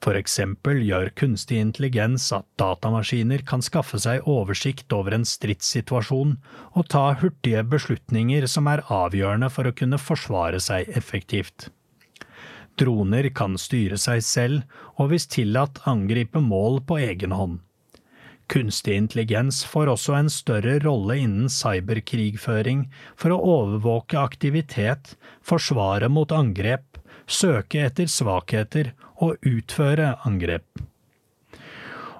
For 0.00 0.16
eksempel 0.16 0.80
gjør 0.80 1.10
kunstig 1.12 1.58
intelligens 1.60 2.30
at 2.32 2.46
datamaskiner 2.58 3.42
kan 3.46 3.60
skaffe 3.62 4.00
seg 4.00 4.24
oversikt 4.24 4.92
over 4.96 5.12
en 5.12 5.26
stridssituasjon 5.28 6.38
og 6.72 6.88
ta 6.88 7.10
hurtige 7.20 7.62
beslutninger 7.68 8.48
som 8.48 8.70
er 8.72 8.82
avgjørende 8.88 9.50
for 9.52 9.68
å 9.68 9.76
kunne 9.76 10.00
forsvare 10.00 10.62
seg 10.64 10.88
effektivt. 10.96 11.68
Droner 12.80 13.28
kan 13.36 13.58
styre 13.60 14.00
seg 14.00 14.24
selv 14.24 14.80
og 14.96 15.12
hvis 15.12 15.28
tillatt 15.28 15.82
angripe 15.90 16.40
mål 16.40 16.80
på 16.88 16.96
egen 17.04 17.36
hånd. 17.36 17.60
Kunstig 18.50 18.96
intelligens 18.98 19.62
får 19.70 19.92
også 19.92 20.16
en 20.18 20.30
større 20.32 20.80
rolle 20.82 21.20
innen 21.22 21.50
cyberkrigføring 21.54 22.88
for 23.14 23.30
å 23.30 23.38
overvåke 23.52 24.18
aktivitet, 24.18 25.14
forsvare 25.46 26.08
mot 26.10 26.34
angrep, 26.34 26.98
søke 27.30 27.84
etter 27.86 28.10
svakheter 28.10 28.90
og 29.22 29.38
utføre 29.46 30.16
angrep. 30.26 30.66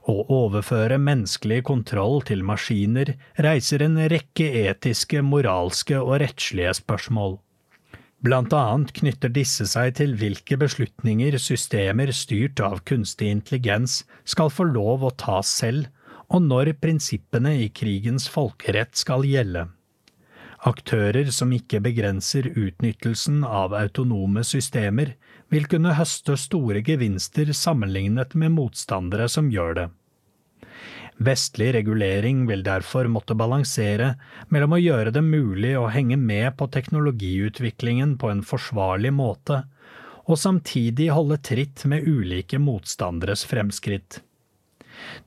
Å 0.07 0.17
overføre 0.33 1.03
menneskelig 1.03 1.65
kontroll 1.67 2.23
til 2.27 2.47
maskiner 2.47 3.17
reiser 3.43 3.83
en 3.85 3.99
rekke 4.11 4.47
etiske, 4.65 5.21
moralske 5.27 5.99
og 5.99 6.21
rettslige 6.23 6.79
spørsmål. 6.79 7.41
Blant 8.23 8.53
annet 8.53 8.93
knytter 8.99 9.33
disse 9.33 9.65
seg 9.69 9.95
til 9.97 10.15
hvilke 10.21 10.59
beslutninger 10.61 11.39
systemer 11.41 12.13
styrt 12.15 12.61
av 12.63 12.83
kunstig 12.89 13.31
intelligens 13.33 14.03
skal 14.29 14.53
få 14.53 14.67
lov 14.71 15.07
å 15.09 15.13
ta 15.23 15.39
selv, 15.47 15.89
og 16.31 16.47
når 16.47 16.73
prinsippene 16.79 17.57
i 17.65 17.69
krigens 17.75 18.29
folkerett 18.31 18.97
skal 18.99 19.27
gjelde. 19.27 19.67
Aktører 20.69 21.31
som 21.33 21.53
ikke 21.57 21.81
begrenser 21.81 22.51
utnyttelsen 22.53 23.41
av 23.49 23.73
autonome 23.75 24.45
systemer, 24.45 25.15
vil 25.51 25.65
kunne 25.67 25.97
høste 25.97 26.37
store 26.39 26.83
gevinster 26.87 27.51
sammenlignet 27.57 28.37
med 28.39 28.55
motstandere 28.55 29.27
som 29.33 29.49
gjør 29.51 29.75
det. 29.79 29.89
Vestlig 31.21 31.73
regulering 31.77 32.47
vil 32.49 32.63
derfor 32.65 33.09
måtte 33.13 33.37
balansere 33.37 34.15
mellom 34.49 34.77
å 34.77 34.81
gjøre 34.81 35.13
det 35.13 35.25
mulig 35.25 35.75
å 35.77 35.91
henge 35.93 36.17
med 36.17 36.55
på 36.57 36.69
teknologiutviklingen 36.73 38.15
på 38.21 38.31
en 38.33 38.41
forsvarlig 38.47 39.13
måte, 39.13 39.65
og 40.25 40.39
samtidig 40.41 41.11
holde 41.13 41.41
tritt 41.45 41.85
med 41.91 42.07
ulike 42.09 42.61
motstanderes 42.63 43.45
fremskritt. 43.49 44.23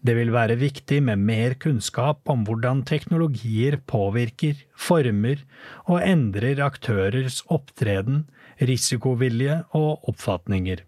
Det 0.02 0.16
vil 0.18 0.32
være 0.36 0.60
viktig 0.60 1.00
med 1.08 1.22
mer 1.24 1.56
kunnskap 1.60 2.30
om 2.30 2.46
hvordan 2.48 2.84
teknologier 2.88 3.80
påvirker, 3.88 4.58
former 4.76 5.44
og 5.86 6.02
endrer 6.02 6.62
aktørers 6.66 7.42
opptreden, 7.48 8.26
risikovilje 8.62 9.64
og 9.78 10.10
oppfatninger. 10.12 10.84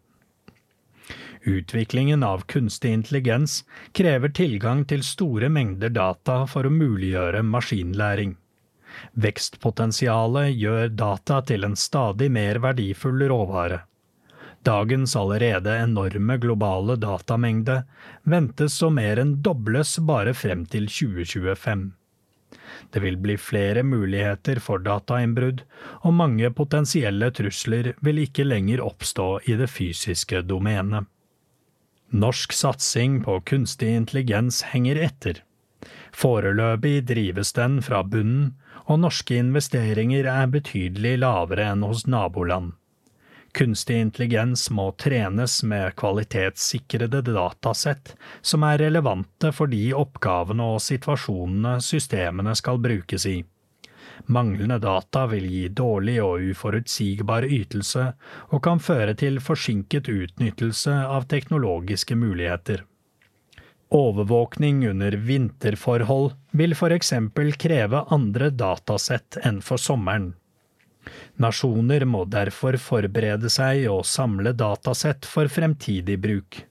Utviklingen 1.45 2.23
av 2.25 2.47
kunstig 2.49 2.89
intelligens 2.97 3.59
krever 3.93 4.31
tilgang 4.33 4.81
til 4.89 5.03
store 5.05 5.49
mengder 5.53 5.93
data 5.93 6.41
for 6.49 6.65
å 6.65 6.73
muliggjøre 6.73 7.43
maskinlæring. 7.45 8.33
Vekstpotensialet 9.13 10.55
gjør 10.55 10.89
data 10.89 11.41
til 11.45 11.67
en 11.67 11.75
stadig 11.77 12.31
mer 12.33 12.61
verdifull 12.63 13.27
råvare. 13.29 13.83
Dagens 14.65 15.15
allerede 15.15 15.75
enorme 15.77 16.37
globale 16.41 16.95
datamengde 16.97 17.83
ventes 18.23 18.79
å 18.81 18.89
mer 18.89 19.19
enn 19.21 19.35
dobles 19.45 19.91
bare 20.09 20.33
frem 20.33 20.63
til 20.65 20.87
2025. 20.89 21.83
Det 22.89 23.01
vil 23.03 23.17
bli 23.21 23.35
flere 23.37 23.83
muligheter 23.85 24.57
for 24.63 24.81
datainnbrudd, 24.81 25.61
og 26.01 26.15
mange 26.17 26.49
potensielle 26.57 27.29
trusler 27.37 27.91
vil 28.05 28.23
ikke 28.23 28.45
lenger 28.47 28.81
oppstå 28.81 29.27
i 29.51 29.57
det 29.59 29.67
fysiske 29.69 30.41
domenet. 30.49 31.05
Norsk 32.15 32.53
satsing 32.53 33.19
på 33.25 33.39
kunstig 33.49 33.91
intelligens 33.99 34.63
henger 34.71 34.97
etter. 35.09 35.43
Foreløpig 36.15 37.03
drives 37.11 37.53
den 37.53 37.81
fra 37.85 38.01
bunnen, 38.01 38.55
og 38.85 39.01
norske 39.03 39.37
investeringer 39.41 40.29
er 40.29 40.49
betydelig 40.53 41.17
lavere 41.21 41.69
enn 41.73 41.85
hos 41.85 42.05
naboland. 42.09 42.73
Kunstig 43.55 44.01
intelligens 44.01 44.69
må 44.69 44.89
trenes 44.99 45.61
med 45.63 45.93
kvalitetssikrede 45.95 47.21
datasett 47.23 48.11
som 48.41 48.65
er 48.67 48.81
relevante 48.83 49.53
for 49.55 49.71
de 49.71 49.93
oppgavene 49.95 50.65
og 50.73 50.81
situasjonene 50.83 51.77
systemene 51.79 52.55
skal 52.59 52.81
brukes 52.83 53.27
i. 53.31 53.37
Manglende 54.27 54.81
data 54.83 55.23
vil 55.31 55.47
gi 55.47 55.63
dårlig 55.71 56.17
og 56.23 56.43
uforutsigbar 56.51 57.47
ytelse, 57.47 58.09
og 58.51 58.63
kan 58.67 58.83
føre 58.83 59.15
til 59.23 59.39
forsinket 59.43 60.11
utnyttelse 60.11 60.91
av 60.91 61.27
teknologiske 61.31 62.19
muligheter. 62.19 62.83
Overvåkning 63.95 64.83
under 64.89 65.15
vinterforhold 65.15 66.33
vil 66.51 66.75
eksempel 66.91 67.53
kreve 67.55 68.03
andre 68.11 68.49
datasett 68.51 69.37
enn 69.45 69.61
for 69.61 69.79
sommeren. 69.79 70.33
Nasjoner 71.41 72.05
må 72.09 72.23
derfor 72.25 72.77
forberede 72.81 73.51
seg 73.51 73.87
og 73.91 74.05
samle 74.09 74.55
datasett 74.57 75.27
for 75.29 75.51
fremtidig 75.51 76.19
bruk. 76.21 76.61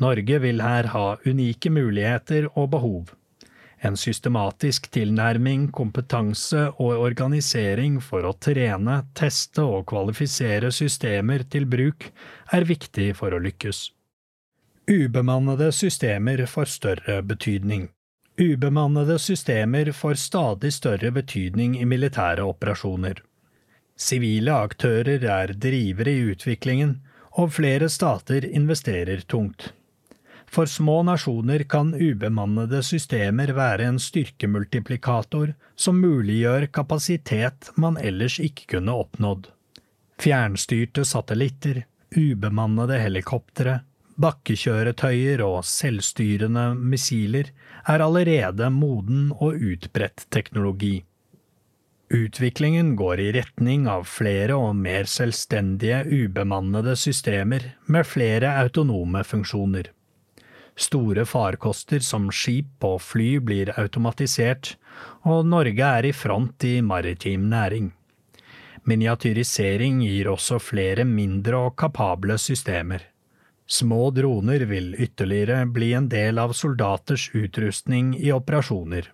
Norge 0.00 0.38
vil 0.40 0.62
her 0.64 0.90
ha 0.94 1.06
unike 1.26 1.70
muligheter 1.70 2.48
og 2.54 2.70
behov. 2.74 3.10
En 3.80 3.96
systematisk 3.96 4.90
tilnærming, 4.92 5.70
kompetanse 5.72 6.66
og 6.76 7.00
organisering 7.00 7.96
for 8.04 8.28
å 8.28 8.34
trene, 8.36 8.98
teste 9.16 9.64
og 9.64 9.86
kvalifisere 9.92 10.68
systemer 10.72 11.46
til 11.48 11.64
bruk 11.68 12.10
er 12.52 12.68
viktig 12.68 13.14
for 13.16 13.32
å 13.32 13.40
lykkes. 13.40 13.86
Ubemannede 14.90 15.70
systemer 15.72 16.44
får 16.50 16.68
større 16.76 17.22
betydning. 17.22 17.88
Ubemannede 18.40 19.18
systemer 19.18 19.92
får 19.92 20.14
stadig 20.14 20.72
større 20.72 21.10
betydning 21.12 21.76
i 21.80 21.84
militære 21.84 22.44
operasjoner. 22.44 23.20
Sivile 24.00 24.54
aktører 24.56 25.26
er 25.28 25.52
drivere 25.60 26.12
i 26.16 26.30
utviklingen, 26.32 26.96
og 27.36 27.52
flere 27.58 27.90
stater 27.92 28.46
investerer 28.48 29.20
tungt. 29.28 29.74
For 30.50 30.66
små 30.66 30.96
nasjoner 31.06 31.62
kan 31.70 31.92
ubemannede 31.94 32.80
systemer 32.82 33.52
være 33.54 33.86
en 33.86 34.00
styrkemultiplikator 34.02 35.52
som 35.78 36.00
muliggjør 36.02 36.66
kapasitet 36.74 37.70
man 37.78 38.00
ellers 38.00 38.40
ikke 38.42 38.66
kunne 38.74 38.96
oppnådd. 39.04 39.46
Fjernstyrte 40.20 41.04
satellitter, 41.06 41.84
ubemannede 42.16 42.98
helikoptre, 42.98 43.78
bakkekjøretøyer 44.20 45.44
og 45.44 45.62
selvstyrende 45.64 46.72
missiler 46.74 47.52
er 47.86 48.02
allerede 48.04 48.72
moden 48.74 49.30
og 49.38 49.54
utbredt 49.54 50.26
teknologi. 50.34 50.98
Utviklingen 52.10 52.96
går 52.96 53.20
i 53.20 53.32
retning 53.32 53.84
av 53.88 54.08
flere 54.10 54.56
og 54.58 54.74
mer 54.74 55.06
selvstendige, 55.06 56.00
ubemannede 56.10 56.96
systemer 56.98 57.68
med 57.86 58.06
flere 58.06 58.50
autonome 58.64 59.22
funksjoner. 59.22 59.92
Store 60.74 61.22
farkoster 61.22 62.02
som 62.02 62.26
skip 62.34 62.82
og 62.82 62.98
fly 63.04 63.36
blir 63.38 63.70
automatisert, 63.78 64.72
og 65.22 65.46
Norge 65.46 65.92
er 66.00 66.08
i 66.08 66.12
front 66.16 66.66
i 66.66 66.80
maritim 66.82 67.46
næring. 67.52 67.92
Miniatyrisering 68.90 70.02
gir 70.02 70.32
også 70.32 70.58
flere 70.58 71.06
mindre 71.06 71.62
og 71.68 71.76
kapable 71.78 72.40
systemer. 72.42 73.06
Små 73.70 74.10
droner 74.10 74.66
vil 74.66 74.96
ytterligere 74.98 75.62
bli 75.70 75.92
en 75.94 76.10
del 76.10 76.42
av 76.42 76.58
soldaters 76.58 77.28
utrustning 77.38 78.16
i 78.18 78.32
operasjoner. 78.34 79.12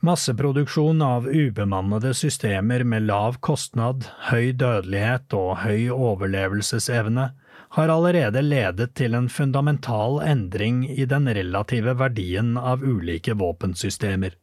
Masseproduksjon 0.00 1.02
av 1.02 1.28
ubemannede 1.28 2.14
systemer 2.14 2.84
med 2.84 3.06
lav 3.08 3.38
kostnad, 3.40 4.04
høy 4.28 4.52
dødelighet 4.52 5.32
og 5.34 5.62
høy 5.64 5.88
overlevelsesevne 5.90 7.30
har 7.76 7.92
allerede 7.92 8.42
ledet 8.44 8.92
til 8.94 9.16
en 9.16 9.28
fundamental 9.32 10.20
endring 10.20 10.84
i 10.88 11.08
den 11.08 11.28
relative 11.28 11.96
verdien 11.96 12.54
av 12.60 12.84
ulike 12.84 13.34
våpensystemer. 13.40 14.36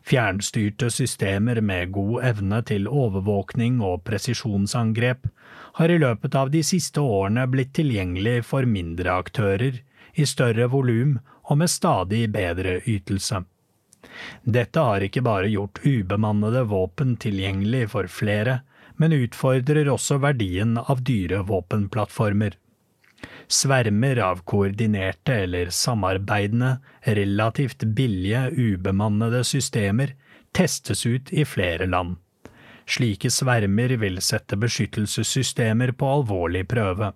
Fjernstyrte 0.00 0.88
systemer 0.90 1.60
med 1.60 1.92
god 1.92 2.24
evne 2.32 2.62
til 2.64 2.88
overvåkning 2.88 3.82
og 3.84 4.02
presisjonsangrep 4.08 5.28
har 5.76 5.92
i 5.92 6.00
løpet 6.00 6.34
av 6.34 6.50
de 6.50 6.64
siste 6.64 7.04
årene 7.04 7.44
blitt 7.52 7.74
tilgjengelig 7.76 8.40
for 8.48 8.64
mindre 8.64 9.12
aktører, 9.12 9.82
i 10.16 10.24
større 10.26 10.66
volum 10.72 11.18
og 11.44 11.60
med 11.60 11.70
stadig 11.70 12.24
bedre 12.32 12.80
ytelse. 12.88 13.44
Dette 14.44 14.80
har 14.80 15.04
ikke 15.04 15.22
bare 15.24 15.50
gjort 15.52 15.82
ubemannede 15.84 16.64
våpen 16.70 17.16
tilgjengelig 17.20 17.90
for 17.94 18.08
flere, 18.10 18.60
men 19.00 19.16
utfordrer 19.16 19.88
også 19.88 20.18
verdien 20.20 20.76
av 20.80 21.04
dyre 21.06 21.42
våpenplattformer. 21.48 22.56
Svermer 23.50 24.20
av 24.24 24.42
koordinerte 24.48 25.34
eller 25.44 25.70
samarbeidende, 25.74 26.78
relativt 27.04 27.84
billige, 27.96 28.48
ubemannede 28.56 29.42
systemer 29.44 30.14
testes 30.56 31.06
ut 31.06 31.32
i 31.32 31.44
flere 31.44 31.86
land. 31.86 32.16
Slike 32.90 33.30
svermer 33.30 33.94
vil 34.02 34.18
sette 34.24 34.56
beskyttelsessystemer 34.58 35.92
på 35.98 36.08
alvorlig 36.16 36.64
prøve. 36.70 37.12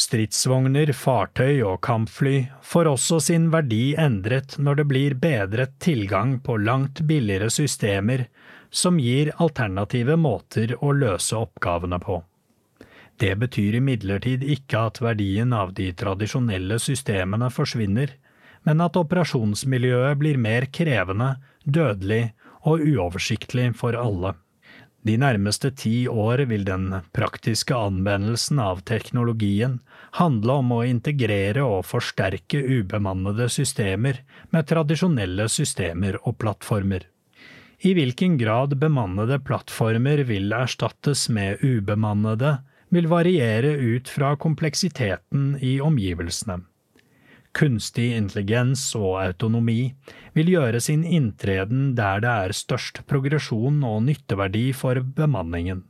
Stridsvogner, 0.00 0.94
fartøy 0.96 1.60
og 1.66 1.80
kampfly 1.84 2.46
får 2.64 2.88
også 2.94 3.18
sin 3.26 3.50
verdi 3.52 3.92
endret 4.00 4.56
når 4.56 4.80
det 4.80 4.86
blir 4.88 5.16
bedret 5.20 5.74
tilgang 5.82 6.38
på 6.44 6.56
langt 6.62 7.02
billigere 7.10 7.50
systemer 7.52 8.24
som 8.70 9.00
gir 9.02 9.32
alternative 9.36 10.16
måter 10.16 10.72
å 10.80 10.94
løse 10.96 11.36
oppgavene 11.36 12.00
på. 12.00 12.20
Det 13.20 13.34
betyr 13.36 13.76
imidlertid 13.82 14.46
ikke 14.56 14.86
at 14.88 15.02
verdien 15.04 15.52
av 15.52 15.74
de 15.76 15.90
tradisjonelle 15.92 16.78
systemene 16.80 17.50
forsvinner, 17.52 18.14
men 18.64 18.80
at 18.80 18.96
operasjonsmiljøet 18.96 20.16
blir 20.20 20.40
mer 20.40 20.70
krevende, 20.72 21.34
dødelig 21.64 22.30
og 22.64 22.80
uoversiktlig 22.80 23.74
for 23.76 23.98
alle. 23.98 24.32
De 25.02 25.14
nærmeste 25.16 25.70
ti 25.72 26.04
år 26.12 26.42
vil 26.50 26.66
den 26.68 26.90
praktiske 27.16 27.72
anvendelsen 27.72 28.58
av 28.60 28.82
teknologien 28.88 29.78
handle 30.18 30.58
om 30.60 30.74
å 30.76 30.82
integrere 30.84 31.64
og 31.64 31.86
forsterke 31.88 32.60
ubemannede 32.60 33.48
systemer 33.48 34.20
med 34.52 34.68
tradisjonelle 34.68 35.48
systemer 35.48 36.20
og 36.20 36.36
plattformer. 36.42 37.06
I 37.80 37.94
hvilken 37.96 38.36
grad 38.36 38.76
bemannede 38.76 39.38
plattformer 39.40 40.20
vil 40.28 40.52
erstattes 40.52 41.30
med 41.32 41.64
ubemannede, 41.64 42.58
vil 42.92 43.08
variere 43.08 43.72
ut 43.80 44.10
fra 44.10 44.34
kompleksiteten 44.36 45.54
i 45.64 45.78
omgivelsene. 45.80 46.58
Kunstig 47.56 48.12
intelligens 48.14 48.84
og 48.94 49.16
autonomi 49.24 49.92
vil 50.36 50.52
gjøre 50.52 50.80
sin 50.82 51.02
inntreden 51.02 51.96
der 51.98 52.22
det 52.22 52.30
er 52.46 52.54
størst 52.54 53.02
progresjon 53.10 53.82
og 53.86 54.04
nytteverdi 54.06 54.68
for 54.76 55.02
bemanningen. 55.02 55.82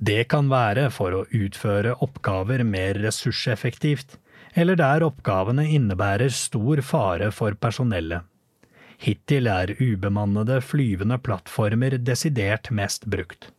Det 0.00 0.24
kan 0.32 0.48
være 0.48 0.88
for 0.94 1.12
å 1.12 1.26
utføre 1.36 1.92
oppgaver 2.00 2.64
mer 2.64 2.96
ressurseffektivt, 3.04 4.16
eller 4.56 4.78
der 4.80 5.04
oppgavene 5.04 5.66
innebærer 5.68 6.32
stor 6.32 6.80
fare 6.80 7.28
for 7.36 7.52
personellet. 7.60 8.24
Hittil 9.00 9.48
er 9.48 9.74
ubemannede 9.76 10.58
flyvende 10.64 11.20
plattformer 11.20 11.98
desidert 12.00 12.72
mest 12.72 13.06
brukt. 13.12 13.50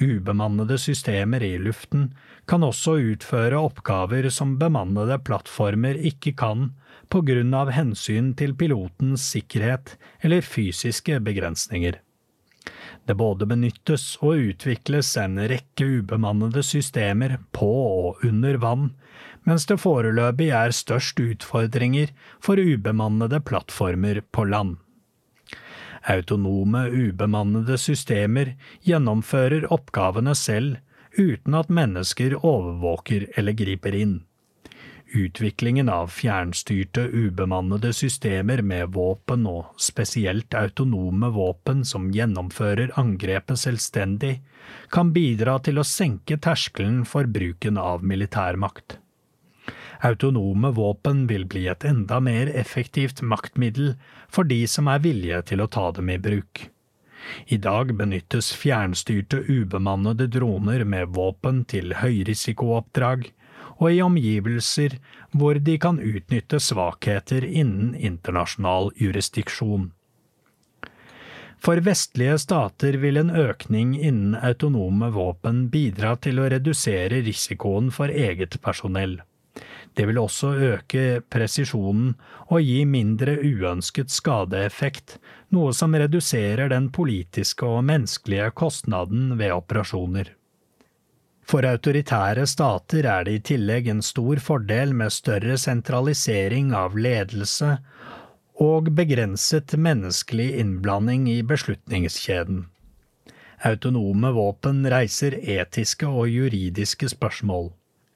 Ubemannede 0.00 0.78
systemer 0.78 1.42
i 1.42 1.58
luften 1.58 2.08
kan 2.50 2.64
også 2.66 2.96
utføre 3.12 3.60
oppgaver 3.60 4.26
som 4.30 4.56
bemannede 4.58 5.20
plattformer 5.22 5.94
ikke 5.94 6.34
kan 6.34 6.72
av 7.54 7.70
hensyn 7.70 8.32
til 8.34 8.56
pilotens 8.58 9.22
sikkerhet 9.30 9.94
eller 10.20 10.42
fysiske 10.42 11.20
begrensninger. 11.20 12.00
Det 13.06 13.14
både 13.14 13.46
benyttes 13.46 14.16
og 14.24 14.40
utvikles 14.50 15.16
en 15.20 15.38
rekke 15.38 15.86
ubemannede 16.00 16.62
systemer 16.64 17.36
på 17.52 17.68
og 17.68 18.24
under 18.24 18.56
vann, 18.56 18.94
mens 19.44 19.66
det 19.66 19.78
foreløpig 19.78 20.48
er 20.56 20.72
størst 20.72 21.20
utfordringer 21.20 22.10
for 22.40 22.56
ubemannede 22.56 23.42
plattformer 23.44 24.22
på 24.32 24.48
land. 24.48 24.78
Autonome, 26.04 26.86
ubemannede 26.90 27.78
systemer 27.80 28.54
gjennomfører 28.84 29.70
oppgavene 29.72 30.34
selv 30.36 30.76
uten 31.16 31.54
at 31.56 31.70
mennesker 31.72 32.36
overvåker 32.40 33.28
eller 33.38 33.56
griper 33.56 33.96
inn. 33.96 34.14
Utviklingen 35.14 35.88
av 35.88 36.08
fjernstyrte, 36.10 37.04
ubemannede 37.06 37.92
systemer 37.94 38.62
med 38.66 38.90
våpen 38.96 39.46
og 39.46 39.78
spesielt 39.78 40.56
autonome 40.58 41.30
våpen 41.36 41.84
som 41.86 42.08
gjennomfører 42.12 42.90
angrepet 42.98 43.62
selvstendig, 43.62 44.40
kan 44.90 45.12
bidra 45.14 45.60
til 45.62 45.78
å 45.78 45.86
senke 45.86 46.40
terskelen 46.42 47.04
for 47.06 47.30
bruken 47.30 47.78
av 47.78 48.02
militærmakt. 48.02 48.98
Autonome 50.04 50.72
våpen 50.74 51.28
vil 51.30 51.46
bli 51.48 51.68
et 51.70 51.84
enda 51.86 52.18
mer 52.20 52.50
effektivt 52.50 53.22
maktmiddel 53.22 53.94
for 54.34 54.50
de 54.50 54.64
som 54.70 54.90
er 54.90 55.02
villige 55.04 55.40
til 55.50 55.62
å 55.62 55.70
ta 55.70 55.90
dem 55.94 56.10
i 56.10 56.18
bruk. 56.18 56.66
I 57.46 57.56
dag 57.56 57.94
benyttes 57.96 58.50
fjernstyrte 58.60 59.40
ubemannede 59.48 60.26
droner 60.28 60.84
med 60.84 61.14
våpen 61.16 61.62
til 61.70 61.94
høyrisikooppdrag, 62.02 63.30
og 63.80 63.90
i 63.90 64.02
omgivelser 64.04 64.98
hvor 65.34 65.58
de 65.66 65.74
kan 65.82 65.98
utnytte 65.98 66.60
svakheter 66.62 67.46
innen 67.46 67.94
internasjonal 67.94 68.92
jurisdiksjon. 69.00 69.90
For 71.64 71.80
vestlige 71.80 72.36
stater 72.42 72.98
vil 73.00 73.16
en 73.16 73.32
økning 73.32 73.94
innen 73.96 74.34
autonome 74.36 75.08
våpen 75.14 75.68
bidra 75.72 76.12
til 76.20 76.42
å 76.42 76.48
redusere 76.52 77.22
risikoen 77.24 77.88
for 77.94 78.12
eget 78.12 78.58
personell. 78.62 79.22
Det 79.94 80.06
vil 80.10 80.18
også 80.18 80.52
øke 80.74 81.22
presisjonen 81.30 82.14
og 82.50 82.62
gi 82.66 82.80
mindre 82.84 83.36
uønsket 83.38 84.10
skadeeffekt, 84.10 85.18
noe 85.54 85.74
som 85.76 85.94
reduserer 85.94 86.72
den 86.72 86.88
politiske 86.90 87.66
og 87.66 87.84
menneskelige 87.86 88.50
kostnaden 88.58 89.36
ved 89.38 89.54
operasjoner. 89.54 90.32
For 91.44 91.66
autoritære 91.68 92.46
stater 92.48 93.06
er 93.06 93.26
det 93.26 93.34
i 93.36 93.42
tillegg 93.52 93.90
en 93.92 94.02
stor 94.02 94.40
fordel 94.42 94.94
med 94.96 95.12
større 95.12 95.58
sentralisering 95.60 96.72
av 96.74 96.96
ledelse 96.96 97.76
og 98.64 98.88
begrenset 98.96 99.76
menneskelig 99.76 100.54
innblanding 100.62 101.28
i 101.28 101.42
beslutningskjeden. 101.46 102.64
Autonome 103.64 104.32
våpen 104.34 104.82
reiser 104.90 105.36
etiske 105.38 106.08
og 106.08 106.28
juridiske 106.32 107.08
spørsmål. 107.12 107.70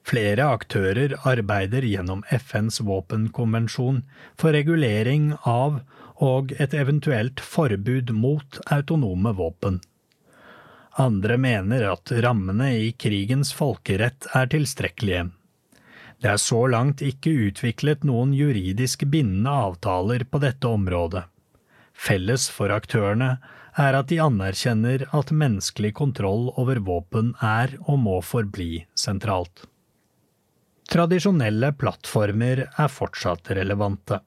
Flere 0.07 0.45
aktører 0.55 1.13
arbeider 1.27 1.85
gjennom 1.85 2.23
FNs 2.31 2.79
våpenkonvensjon 2.81 4.01
for 4.39 4.55
regulering 4.55 5.33
av 5.43 5.81
og 6.19 6.53
et 6.59 6.73
eventuelt 6.75 7.39
forbud 7.39 8.11
mot 8.15 8.59
autonome 8.73 9.33
våpen. 9.37 9.79
Andre 10.99 11.37
mener 11.39 11.85
at 11.93 12.11
rammene 12.25 12.71
i 12.75 12.89
krigens 12.91 13.53
folkerett 13.55 14.27
er 14.35 14.49
tilstrekkelige. 14.51 15.29
Det 16.19 16.33
er 16.33 16.41
så 16.43 16.65
langt 16.67 16.99
ikke 17.05 17.31
utviklet 17.47 18.03
noen 18.03 18.33
juridisk 18.35 19.05
bindende 19.07 19.53
avtaler 19.69 20.25
på 20.27 20.41
dette 20.43 20.67
området. 20.67 21.23
Felles 21.95 22.49
for 22.51 22.73
aktørene 22.75 23.37
er 23.79 23.95
at 23.95 24.09
de 24.11 24.19
anerkjenner 24.19 25.05
at 25.15 25.31
menneskelig 25.31 25.93
kontroll 26.01 26.49
over 26.59 26.81
våpen 26.83 27.31
er 27.39 27.77
og 27.85 28.01
må 28.03 28.19
forbli 28.25 28.83
sentralt. 28.99 29.68
Tradisjonelle 30.89 31.69
plattformer 31.77 32.63
er 32.65 32.89
fortsatt 32.89 33.51
relevante. 33.53 34.23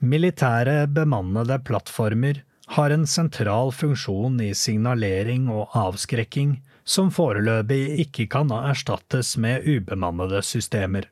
Militære 0.00 0.86
bemannede 0.88 1.58
plattformer 1.68 2.40
har 2.78 2.94
en 2.94 3.04
sentral 3.06 3.72
funksjon 3.76 4.38
i 4.40 4.54
signalering 4.56 5.50
og 5.52 5.74
avskrekking 5.76 6.54
som 6.88 7.10
foreløpig 7.12 7.98
ikke 8.06 8.28
kan 8.32 8.52
erstattes 8.56 9.34
med 9.36 9.68
ubemannede 9.68 10.40
systemer. 10.46 11.10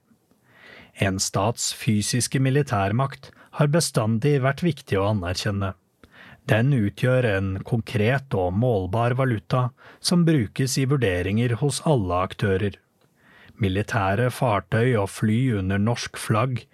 En 0.97 1.21
stats 1.21 1.75
fysiske 1.77 2.41
militærmakt 2.41 3.29
har 3.61 3.69
bestandig 3.69 4.39
vært 4.45 4.65
viktig 4.65 4.97
å 4.97 5.11
anerkjenne. 5.11 5.75
Den 6.49 6.73
utgjør 6.73 7.29
en 7.35 7.53
konkret 7.69 8.33
og 8.39 8.57
målbar 8.57 9.17
valuta 9.21 9.69
som 10.01 10.25
brukes 10.25 10.79
i 10.81 10.89
vurderinger 10.89 11.59
hos 11.61 11.83
alle 11.85 12.25
aktører. 12.31 12.81
Militære 13.63 14.29
fartøy 14.35 14.97
og 15.01 15.09
fly 15.09 15.39
under 15.59 15.81
norsk 15.81 16.19
flagg 16.21 16.67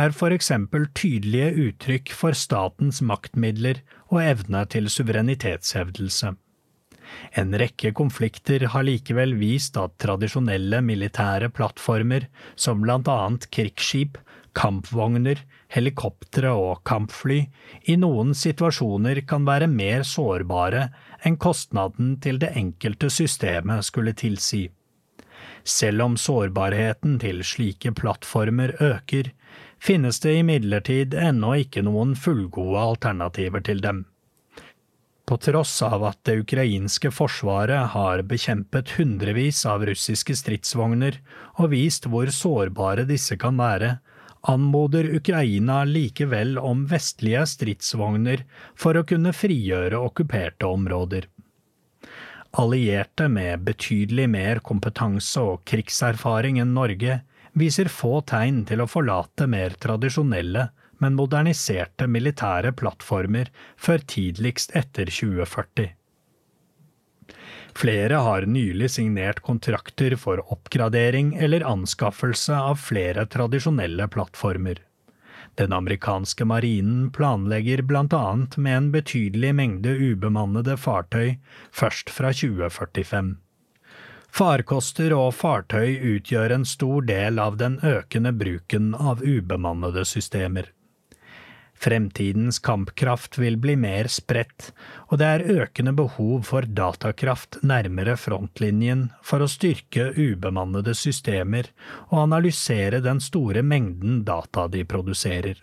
er 0.00 0.14
for 0.16 0.32
eksempel 0.32 0.86
tydelige 0.96 1.50
uttrykk 1.66 2.14
for 2.16 2.36
statens 2.36 3.02
maktmidler 3.04 3.82
og 4.08 4.22
evne 4.24 4.64
til 4.72 4.88
suverenitetshevdelse. 4.92 6.32
En 7.36 7.52
rekke 7.60 7.92
konflikter 7.96 8.64
har 8.72 8.86
likevel 8.88 9.34
vist 9.36 9.76
at 9.76 9.98
tradisjonelle 10.00 10.80
militære 10.84 11.50
plattformer, 11.52 12.28
som 12.56 12.80
blant 12.84 13.10
annet 13.12 13.48
krigsskip, 13.52 14.16
kampvogner, 14.56 15.40
helikoptre 15.72 16.52
og 16.52 16.82
kampfly, 16.88 17.42
i 17.88 17.96
noen 18.00 18.32
situasjoner 18.36 19.22
kan 19.28 19.44
være 19.48 19.68
mer 19.68 20.04
sårbare 20.08 20.88
enn 21.24 21.38
kostnaden 21.40 22.16
til 22.24 22.40
det 22.40 22.52
enkelte 22.56 23.12
systemet 23.12 23.88
skulle 23.88 24.16
tilsi. 24.16 24.68
Selv 25.64 26.02
om 26.02 26.16
sårbarheten 26.18 27.18
til 27.22 27.42
slike 27.46 27.92
plattformer 27.98 28.74
øker, 28.82 29.30
finnes 29.82 30.18
det 30.22 30.38
imidlertid 30.40 31.14
ennå 31.14 31.54
ikke 31.64 31.84
noen 31.86 32.16
fullgode 32.18 32.82
alternativer 32.82 33.62
til 33.66 33.82
dem. 33.82 34.04
På 35.26 35.38
tross 35.38 35.76
av 35.86 36.02
at 36.04 36.18
det 36.26 36.40
ukrainske 36.42 37.12
forsvaret 37.14 37.92
har 37.94 38.24
bekjempet 38.26 38.96
hundrevis 38.98 39.62
av 39.70 39.84
russiske 39.86 40.34
stridsvogner 40.36 41.20
og 41.62 41.70
vist 41.72 42.08
hvor 42.10 42.30
sårbare 42.34 43.06
disse 43.06 43.38
kan 43.38 43.60
være, 43.60 43.94
anmoder 44.50 45.06
Ukraina 45.14 45.84
likevel 45.86 46.58
om 46.58 46.82
vestlige 46.90 47.44
stridsvogner 47.46 48.42
for 48.74 48.98
å 48.98 49.06
kunne 49.06 49.30
frigjøre 49.36 50.00
okkuperte 50.10 50.66
områder. 50.66 51.28
Allierte 52.52 53.28
med 53.32 53.62
betydelig 53.64 54.26
mer 54.28 54.58
kompetanse 54.60 55.40
og 55.40 55.62
krigserfaring 55.68 56.58
enn 56.60 56.74
Norge 56.76 57.22
viser 57.56 57.88
få 57.88 58.18
tegn 58.28 58.62
til 58.68 58.82
å 58.84 58.88
forlate 58.90 59.46
mer 59.48 59.72
tradisjonelle, 59.80 60.66
men 61.00 61.16
moderniserte 61.16 62.06
militære 62.06 62.74
plattformer 62.76 63.48
før 63.80 64.04
tidligst 64.14 64.76
etter 64.78 65.08
2040. 65.08 65.90
Flere 67.72 68.20
har 68.20 68.44
nylig 68.44 68.90
signert 68.98 69.40
kontrakter 69.40 70.14
for 70.20 70.44
oppgradering 70.52 71.32
eller 71.40 71.64
anskaffelse 71.66 72.52
av 72.52 72.76
flere 72.84 73.24
tradisjonelle 73.32 74.12
plattformer. 74.12 74.76
Den 75.60 75.72
amerikanske 75.72 76.44
marinen 76.48 77.10
planlegger 77.12 77.82
blant 77.82 78.12
annet 78.16 78.56
med 78.56 78.76
en 78.76 78.90
betydelig 78.92 79.54
mengde 79.54 79.92
ubemannede 79.92 80.78
fartøy 80.80 81.34
først 81.70 82.10
fra 82.10 82.32
2045. 82.32 83.34
Farkoster 84.32 85.12
og 85.12 85.34
fartøy 85.36 85.98
utgjør 86.16 86.54
en 86.56 86.64
stor 86.64 87.04
del 87.04 87.38
av 87.38 87.58
den 87.60 87.76
økende 87.84 88.32
bruken 88.32 88.94
av 88.96 89.20
ubemannede 89.20 90.06
systemer. 90.08 90.70
Fremtidens 91.82 92.60
kampkraft 92.62 93.38
vil 93.42 93.56
bli 93.58 93.74
mer 93.74 94.06
spredt, 94.12 94.68
og 95.10 95.18
det 95.18 95.30
er 95.32 95.62
økende 95.64 95.94
behov 95.98 96.44
for 96.46 96.62
datakraft 96.62 97.58
nærmere 97.66 98.14
frontlinjen 98.20 99.08
for 99.26 99.42
å 99.42 99.50
styrke 99.50 100.12
ubemannede 100.14 100.94
systemer 100.94 101.72
og 102.12 102.20
analysere 102.28 103.02
den 103.02 103.18
store 103.24 103.64
mengden 103.66 104.22
data 104.28 104.68
de 104.70 104.84
produserer. 104.86 105.58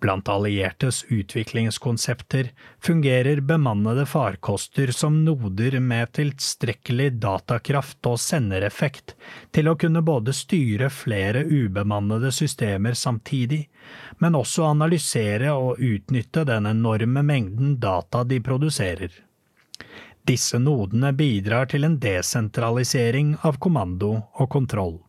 Blant 0.00 0.28
alliertes 0.28 1.04
utviklingskonsepter 1.08 2.50
fungerer 2.80 3.40
bemannede 3.40 4.06
farkoster 4.06 4.90
som 4.92 5.24
noder 5.24 5.80
med 5.80 6.12
tilstrekkelig 6.12 7.14
datakraft 7.22 8.06
og 8.10 8.20
sendereffekt 8.20 9.14
til 9.56 9.70
å 9.70 9.76
kunne 9.80 10.04
både 10.04 10.34
styre 10.36 10.90
flere 10.92 11.46
ubemannede 11.48 12.28
systemer 12.32 12.92
samtidig, 12.92 13.62
men 14.20 14.36
også 14.36 14.68
analysere 14.68 15.54
og 15.56 15.80
utnytte 15.80 16.44
den 16.44 16.68
enorme 16.68 17.24
mengden 17.24 17.78
data 17.80 18.24
de 18.24 18.42
produserer. 18.44 19.10
Disse 20.26 20.58
nodene 20.58 21.14
bidrar 21.16 21.72
til 21.72 21.88
en 21.88 21.96
desentralisering 22.02 23.36
av 23.46 23.56
kommando 23.62 24.16
og 24.34 24.48
kontroll. 24.52 25.05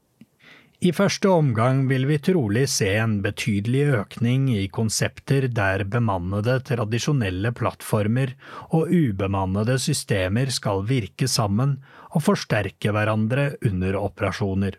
I 0.78 0.92
første 0.94 1.26
omgang 1.34 1.88
vil 1.90 2.04
vi 2.06 2.20
trolig 2.22 2.68
se 2.70 2.92
en 3.02 3.16
betydelig 3.24 3.80
økning 3.98 4.44
i 4.54 4.68
konsepter 4.70 5.48
der 5.50 5.82
bemannede 5.90 6.60
tradisjonelle 6.68 7.50
plattformer 7.58 8.36
og 8.70 8.92
ubemannede 8.94 9.80
systemer 9.82 10.52
skal 10.54 10.84
virke 10.86 11.26
sammen 11.26 11.80
og 12.12 12.22
forsterke 12.28 12.94
hverandre 12.94 13.56
under 13.66 13.98
operasjoner. 14.04 14.78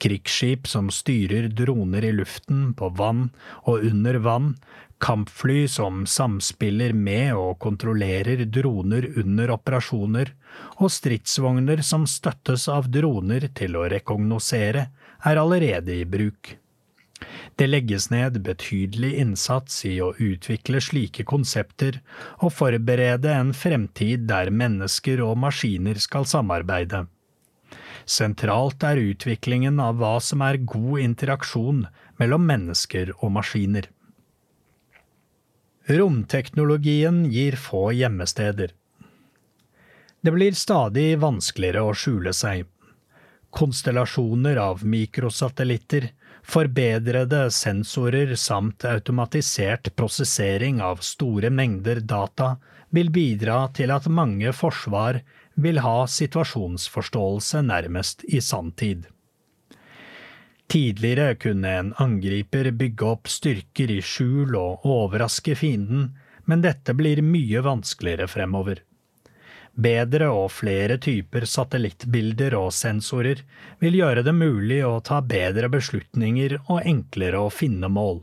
Krigsskip 0.00 0.68
som 0.68 0.92
styrer 0.92 1.48
droner 1.48 2.04
i 2.04 2.12
luften, 2.12 2.74
på 2.76 2.92
vann 2.92 3.30
og 3.64 3.80
under 3.88 4.20
vann, 4.20 4.52
kampfly 5.00 5.64
som 5.68 6.04
samspiller 6.06 6.92
med 6.92 7.34
og 7.34 7.58
kontrollerer 7.62 8.44
droner 8.44 9.08
under 9.20 9.52
operasjoner, 9.56 10.32
og 10.78 10.92
stridsvogner 10.92 11.82
som 11.86 12.06
støttes 12.10 12.68
av 12.68 12.90
droner 12.92 13.48
til 13.56 13.78
å 13.80 13.86
rekognosere, 13.90 14.88
er 15.24 15.40
allerede 15.40 15.96
i 16.00 16.04
bruk. 16.08 16.56
Det 17.56 17.66
legges 17.68 18.08
ned 18.10 18.38
betydelig 18.44 19.12
innsats 19.20 19.82
i 19.84 19.98
å 20.00 20.14
utvikle 20.16 20.80
slike 20.80 21.26
konsepter 21.28 21.98
og 22.40 22.54
forberede 22.56 23.32
en 23.36 23.52
fremtid 23.52 24.24
der 24.30 24.48
mennesker 24.48 25.20
og 25.24 25.36
maskiner 25.42 26.00
skal 26.00 26.28
samarbeide. 26.28 27.04
Sentralt 28.08 28.82
er 28.88 29.02
utviklingen 29.02 29.80
av 29.84 30.00
hva 30.00 30.16
som 30.24 30.40
er 30.42 30.62
god 30.64 31.04
interaksjon 31.04 31.84
mellom 32.18 32.46
mennesker 32.48 33.12
og 33.18 33.36
maskiner. 33.36 33.90
Romteknologien 35.90 37.24
gir 37.30 37.56
få 37.56 37.92
gjemmesteder. 37.92 38.70
Det 40.20 40.30
blir 40.30 40.52
stadig 40.52 41.18
vanskeligere 41.18 41.82
å 41.82 41.96
skjule 41.98 42.30
seg. 42.36 42.68
Konstellasjoner 43.50 44.60
av 44.62 44.84
mikrosatellitter, 44.86 46.12
forbedrede 46.46 47.42
sensorer 47.50 48.36
samt 48.38 48.86
automatisert 48.86 49.90
prosessering 49.96 50.78
av 50.80 51.02
store 51.02 51.50
mengder 51.50 52.00
data 52.00 52.52
vil 52.94 53.10
bidra 53.10 53.64
til 53.74 53.90
at 53.90 54.06
mange 54.06 54.54
forsvar 54.54 55.24
vil 55.58 55.82
ha 55.82 56.04
situasjonsforståelse 56.06 57.66
nærmest 57.66 58.22
i 58.30 58.38
sanntid. 58.38 59.08
Tidligere 60.70 61.34
kunne 61.34 61.70
en 61.78 61.88
angriper 61.98 62.70
bygge 62.70 63.06
opp 63.06 63.28
styrker 63.28 63.90
i 63.90 63.98
skjul 64.06 64.54
og 64.54 64.84
overraske 64.86 65.56
fienden, 65.58 66.12
men 66.46 66.62
dette 66.62 66.94
blir 66.94 67.24
mye 67.26 67.62
vanskeligere 67.66 68.28
fremover. 68.30 68.84
Bedre 69.74 70.28
og 70.30 70.52
flere 70.54 70.98
typer 71.02 71.46
satellittbilder 71.46 72.54
og 72.58 72.70
sensorer 72.74 73.42
vil 73.82 73.98
gjøre 73.98 74.22
det 74.26 74.34
mulig 74.34 74.78
å 74.86 75.00
ta 75.02 75.18
bedre 75.22 75.70
beslutninger 75.72 76.56
og 76.60 76.86
enklere 76.86 77.40
å 77.42 77.50
finne 77.50 77.90
mål. 77.90 78.20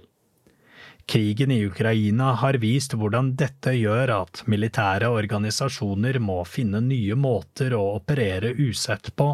Krigen 1.08 1.52
i 1.52 1.62
Ukraina 1.68 2.34
har 2.40 2.60
vist 2.64 2.96
hvordan 2.96 3.34
dette 3.40 3.76
gjør 3.76 4.12
at 4.22 4.42
militære 4.48 5.12
organisasjoner 5.12 6.20
må 6.24 6.42
finne 6.48 6.80
nye 6.84 7.16
måter 7.16 7.76
å 7.76 7.84
operere 7.96 8.52
usett 8.56 9.12
på, 9.16 9.34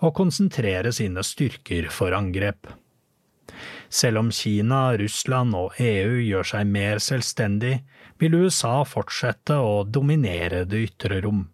og 0.00 0.14
konsentrere 0.18 0.92
sine 0.94 1.24
styrker 1.26 1.90
for 1.92 2.16
angrep. 2.16 2.70
Selv 3.88 4.18
om 4.18 4.30
Kina, 4.34 4.96
Russland 4.98 5.54
og 5.54 5.76
EU 5.80 6.18
gjør 6.20 6.48
seg 6.50 6.66
mer 6.70 6.98
selvstendig, 7.02 7.78
vil 8.18 8.34
USA 8.34 8.80
fortsette 8.88 9.58
å 9.60 9.84
dominere 9.84 10.64
det 10.68 10.82
ytre 10.88 11.20
rom. 11.24 11.44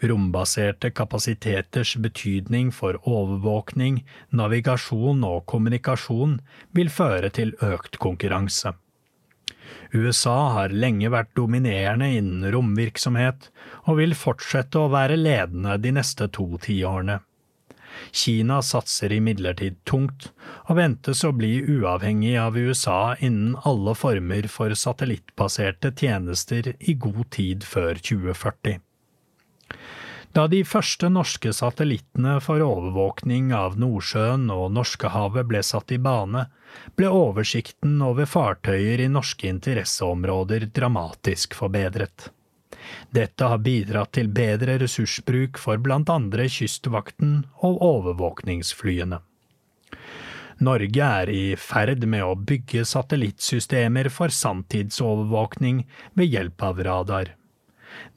Rombaserte 0.00 0.90
kapasiteters 0.92 1.94
betydning 2.04 2.72
for 2.72 2.98
overvåkning, 3.08 4.02
navigasjon 4.28 5.24
og 5.24 5.46
kommunikasjon 5.48 6.38
vil 6.76 6.92
føre 6.92 7.32
til 7.32 7.54
økt 7.64 7.96
konkurranse. 8.02 8.74
USA 9.92 10.36
har 10.56 10.74
lenge 10.74 11.10
vært 11.12 11.34
dominerende 11.38 12.08
innen 12.18 12.46
romvirksomhet, 12.52 13.50
og 13.86 14.00
vil 14.00 14.16
fortsette 14.18 14.80
å 14.80 14.90
være 14.92 15.18
ledende 15.20 15.76
de 15.82 15.94
neste 15.98 16.28
to 16.32 16.48
tiårene. 16.62 17.20
Kina 18.12 18.60
satser 18.62 19.12
imidlertid 19.16 19.78
tungt, 19.88 20.30
og 20.68 20.76
ventes 20.80 21.22
å 21.24 21.32
bli 21.36 21.58
uavhengig 21.64 22.34
av 22.40 22.58
USA 22.58 23.14
innen 23.20 23.56
alle 23.68 23.94
former 23.96 24.48
for 24.52 24.74
satellittbaserte 24.76 25.94
tjenester 25.96 26.74
i 26.78 26.96
god 27.06 27.24
tid 27.38 27.64
før 27.64 27.96
2040. 27.96 28.82
Da 30.36 30.42
de 30.52 30.58
første 30.68 31.08
norske 31.08 31.48
satellittene 31.56 32.34
for 32.44 32.60
overvåkning 32.60 33.54
av 33.56 33.78
Nordsjøen 33.80 34.50
og 34.52 34.66
Norskehavet 34.76 35.46
ble 35.48 35.62
satt 35.64 35.94
i 35.96 35.98
bane, 36.02 36.42
ble 36.98 37.08
oversikten 37.08 37.94
over 38.04 38.28
fartøyer 38.28 39.00
i 39.00 39.06
norske 39.08 39.48
interesseområder 39.48 40.66
dramatisk 40.76 41.56
forbedret. 41.56 42.26
Dette 43.16 43.48
har 43.48 43.62
bidratt 43.64 44.12
til 44.18 44.28
bedre 44.28 44.76
ressursbruk 44.82 45.56
for 45.62 45.80
blant 45.80 46.12
andre 46.12 46.50
Kystvakten 46.52 47.38
og 47.64 47.80
overvåkningsflyene. 47.88 49.22
Norge 50.68 51.08
er 51.22 51.32
i 51.32 51.46
ferd 51.56 52.04
med 52.04 52.28
å 52.28 52.36
bygge 52.36 52.84
satellittsystemer 52.84 54.12
for 54.12 54.28
sanntidsovervåkning 54.42 55.82
ved 56.12 56.32
hjelp 56.36 56.68
av 56.68 56.86
radar. 56.92 57.34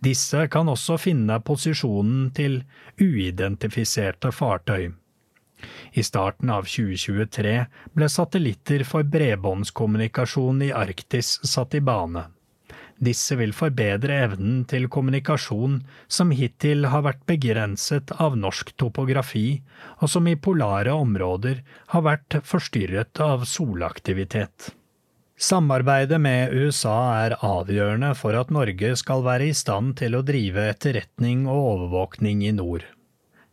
Disse 0.04 0.48
kan 0.52 0.70
også 0.72 0.98
finne 1.02 1.40
posisjonen 1.46 2.32
til 2.36 2.62
uidentifiserte 3.02 4.32
fartøy. 4.36 4.90
I 6.00 6.04
starten 6.08 6.52
av 6.54 6.68
2023 6.72 7.54
ble 7.96 8.08
satellitter 8.12 8.86
for 8.88 9.08
bredbåndskommunikasjon 9.16 10.62
i 10.70 10.74
Arktis 10.76 11.38
satt 11.44 11.76
i 11.76 11.82
bane. 11.84 12.30
Disse 13.00 13.38
vil 13.40 13.54
forbedre 13.56 14.18
evnen 14.26 14.66
til 14.68 14.90
kommunikasjon 14.92 15.78
som 16.12 16.34
hittil 16.36 16.90
har 16.92 17.06
vært 17.06 17.22
begrenset 17.32 18.12
av 18.20 18.36
norsk 18.40 18.74
topografi, 18.82 19.62
og 20.04 20.12
som 20.12 20.28
i 20.28 20.36
polare 20.36 20.92
områder 20.96 21.62
har 21.94 22.04
vært 22.08 22.42
forstyrret 22.44 23.24
av 23.24 23.48
solaktivitet. 23.48 24.74
Samarbeidet 25.40 26.20
med 26.20 26.52
USA 26.52 26.98
er 27.24 27.38
avgjørende 27.40 28.10
for 28.20 28.36
at 28.36 28.50
Norge 28.52 28.90
skal 29.00 29.22
være 29.24 29.46
i 29.48 29.54
stand 29.56 29.94
til 30.02 30.18
å 30.18 30.24
drive 30.28 30.66
etterretning 30.74 31.46
og 31.48 31.62
overvåkning 31.70 32.42
i 32.44 32.52
nord. 32.58 32.84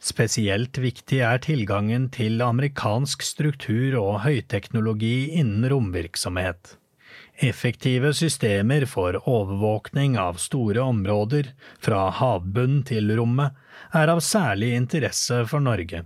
Spesielt 0.03 0.81
viktig 0.83 1.21
er 1.23 1.39
tilgangen 1.47 2.09
til 2.11 2.43
amerikansk 2.43 3.23
struktur 3.23 3.95
og 4.01 4.25
høyteknologi 4.25 5.31
innen 5.39 5.69
romvirksomhet. 5.71 6.75
Effektive 7.39 8.11
systemer 8.19 8.89
for 8.91 9.21
overvåkning 9.23 10.19
av 10.19 10.43
store 10.43 10.83
områder, 10.83 11.53
fra 11.79 12.09
havbunn 12.19 12.81
til 12.89 13.15
rommet, 13.15 13.55
er 13.95 14.11
av 14.11 14.25
særlig 14.27 14.75
interesse 14.75 15.45
for 15.47 15.63
Norge. 15.63 16.03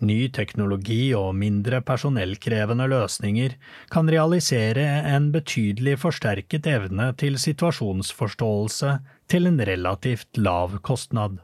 Ny 0.00 0.30
teknologi 0.32 1.10
og 1.12 1.34
mindre 1.36 1.82
personellkrevende 1.84 2.86
løsninger 2.88 3.56
kan 3.92 4.08
realisere 4.08 4.86
en 5.12 5.28
betydelig 5.34 5.98
forsterket 6.00 6.68
evne 6.72 7.10
til 7.20 7.36
situasjonsforståelse 7.42 8.94
til 9.28 9.50
en 9.50 9.60
relativt 9.68 10.40
lav 10.40 10.78
kostnad. 10.86 11.36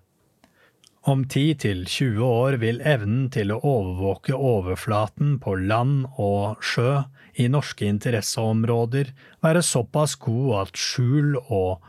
Om 1.06 1.26
10–20 1.30 2.16
år 2.26 2.56
vil 2.58 2.80
evnen 2.82 3.28
til 3.30 3.52
å 3.54 3.60
overvåke 3.60 4.34
overflaten 4.34 5.36
på 5.38 5.52
land 5.60 6.08
og 6.18 6.64
sjø 6.64 7.04
i 7.38 7.46
norske 7.52 7.86
interesseområder 7.86 9.12
være 9.44 9.62
såpass 9.62 10.16
god 10.24 10.48
at 10.64 10.80
skjul 10.80 11.36
og 11.44 11.84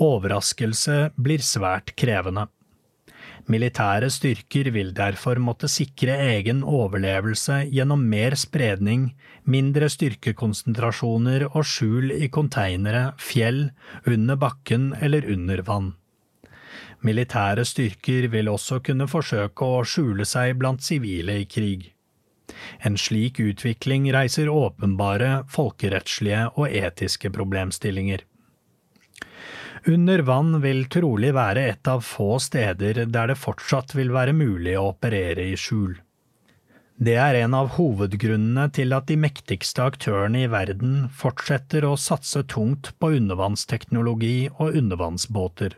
overraskelse 0.00 1.10
blir 1.20 1.44
svært 1.44 1.92
krevende. 1.98 2.46
Militære 3.44 4.08
styrker 4.08 4.70
vil 4.72 4.94
derfor 4.96 5.36
måtte 5.36 5.68
sikre 5.68 6.14
egen 6.30 6.62
overlevelse 6.64 7.58
gjennom 7.68 8.06
mer 8.08 8.36
spredning, 8.40 9.10
mindre 9.44 9.90
styrkekonsentrasjoner 9.92 11.44
og 11.50 11.66
skjul 11.68 12.14
i 12.16 12.30
konteinere, 12.32 13.10
fjell, 13.20 13.66
under 14.08 14.40
bakken 14.40 14.94
eller 14.96 15.28
under 15.28 15.60
vann. 15.68 15.92
Militære 17.04 17.66
styrker 17.68 18.30
vil 18.32 18.48
også 18.48 18.80
kunne 18.80 19.10
forsøke 19.12 19.66
å 19.76 19.82
skjule 19.84 20.24
seg 20.24 20.56
blant 20.56 20.80
sivile 20.80 21.42
i 21.42 21.44
krig. 21.44 21.90
En 22.80 22.96
slik 22.96 23.42
utvikling 23.44 24.08
reiser 24.14 24.48
åpenbare 24.48 25.42
folkerettslige 25.52 26.46
og 26.56 26.72
etiske 26.72 27.28
problemstillinger. 27.34 28.24
Under 29.86 30.18
vann 30.24 30.62
vil 30.62 30.86
trolig 30.88 31.34
være 31.36 31.66
et 31.74 31.88
av 31.92 32.00
få 32.00 32.38
steder 32.40 33.02
der 33.04 33.28
det 33.28 33.36
fortsatt 33.36 33.92
vil 33.92 34.14
være 34.14 34.32
mulig 34.32 34.78
å 34.80 34.86
operere 34.94 35.44
i 35.50 35.58
skjul. 35.60 35.98
Det 36.96 37.18
er 37.20 37.36
en 37.42 37.56
av 37.58 37.74
hovedgrunnene 37.74 38.68
til 38.72 38.94
at 38.96 39.10
de 39.10 39.18
mektigste 39.20 39.84
aktørene 39.84 40.46
i 40.46 40.48
verden 40.48 41.08
fortsetter 41.12 41.84
å 41.84 41.98
satse 42.00 42.46
tungt 42.48 42.94
på 42.96 43.12
undervannsteknologi 43.18 44.48
og 44.54 44.78
undervannsbåter. 44.80 45.76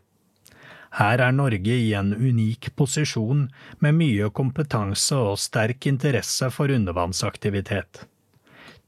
Her 1.00 1.20
er 1.26 1.34
Norge 1.34 1.74
i 1.74 1.94
en 1.98 2.14
unik 2.14 2.76
posisjon 2.78 3.48
med 3.82 3.96
mye 3.98 4.30
kompetanse 4.30 5.18
og 5.18 5.40
sterk 5.42 5.88
interesse 5.90 6.52
for 6.54 6.70
undervannsaktivitet. 6.70 8.06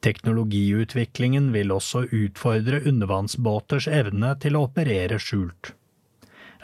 Teknologiutviklingen 0.05 1.51
vil 1.53 1.73
også 1.75 2.05
utfordre 2.15 2.81
undervannsbåters 2.87 3.89
evne 3.91 4.35
til 4.43 4.55
å 4.55 4.69
operere 4.69 5.19
skjult. 5.23 5.73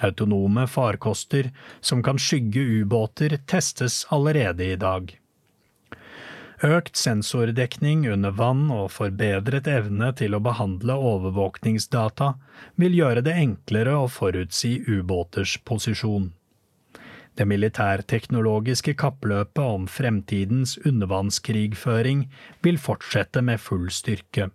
Autonome 0.04 0.66
farkoster 0.70 1.50
som 1.80 2.02
kan 2.02 2.18
skygge 2.18 2.62
ubåter, 2.80 3.36
testes 3.46 4.04
allerede 4.14 4.70
i 4.72 4.78
dag. 4.78 5.12
Økt 6.64 6.96
sensordekning 6.96 8.06
under 8.08 8.30
vann 8.30 8.70
og 8.72 8.92
forbedret 8.94 9.66
evne 9.68 10.12
til 10.16 10.36
å 10.36 10.42
behandle 10.42 10.94
overvåkningsdata 10.94 12.30
vil 12.80 12.94
gjøre 13.00 13.24
det 13.26 13.34
enklere 13.42 13.98
å 13.98 14.06
forutsi 14.08 14.78
ubåters 14.86 15.58
posisjon. 15.66 16.30
Det 17.34 17.46
militærteknologiske 17.50 18.94
kappløpet 18.94 19.62
om 19.64 19.88
fremtidens 19.90 20.76
undervannskrigføring 20.86 22.28
vil 22.62 22.78
fortsette 22.78 23.42
med 23.42 23.62
full 23.62 23.88
styrke. 23.90 24.50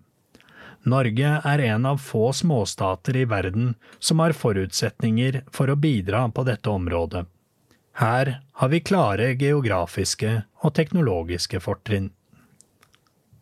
Norge 0.87 1.31
er 1.43 1.63
en 1.67 1.85
av 1.89 1.99
få 1.99 2.29
småstater 2.31 3.17
i 3.19 3.25
verden 3.27 3.73
som 3.99 4.23
har 4.23 4.31
forutsetninger 4.31 5.41
for 5.51 5.67
å 5.67 5.75
bidra 5.75 6.23
på 6.31 6.45
dette 6.47 6.71
området. 6.71 7.25
Her 7.99 8.37
har 8.61 8.69
vi 8.71 8.79
klare 8.79 9.33
geografiske 9.35 10.37
og 10.63 10.71
teknologiske 10.77 11.59
fortrinn. 11.59 12.13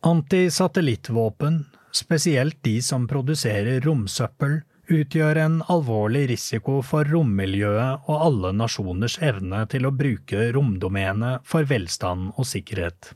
Antisatellittvåpen, 0.02 1.66
spesielt 1.94 2.58
de 2.66 2.80
som 2.82 3.06
produserer 3.10 3.86
romsøppel, 3.86 4.64
utgjør 4.88 5.40
en 5.42 5.62
alvorlig 5.72 6.28
risiko 6.32 6.80
for 6.86 7.08
rommiljøet 7.12 8.08
og 8.08 8.26
alle 8.30 8.54
nasjoners 8.56 9.18
evne 9.24 9.64
til 9.72 9.88
å 9.88 9.94
bruke 9.96 10.50
romdomenet 10.56 11.44
for 11.48 11.68
velstand 11.68 12.32
og 12.36 12.48
sikkerhet. 12.48 13.12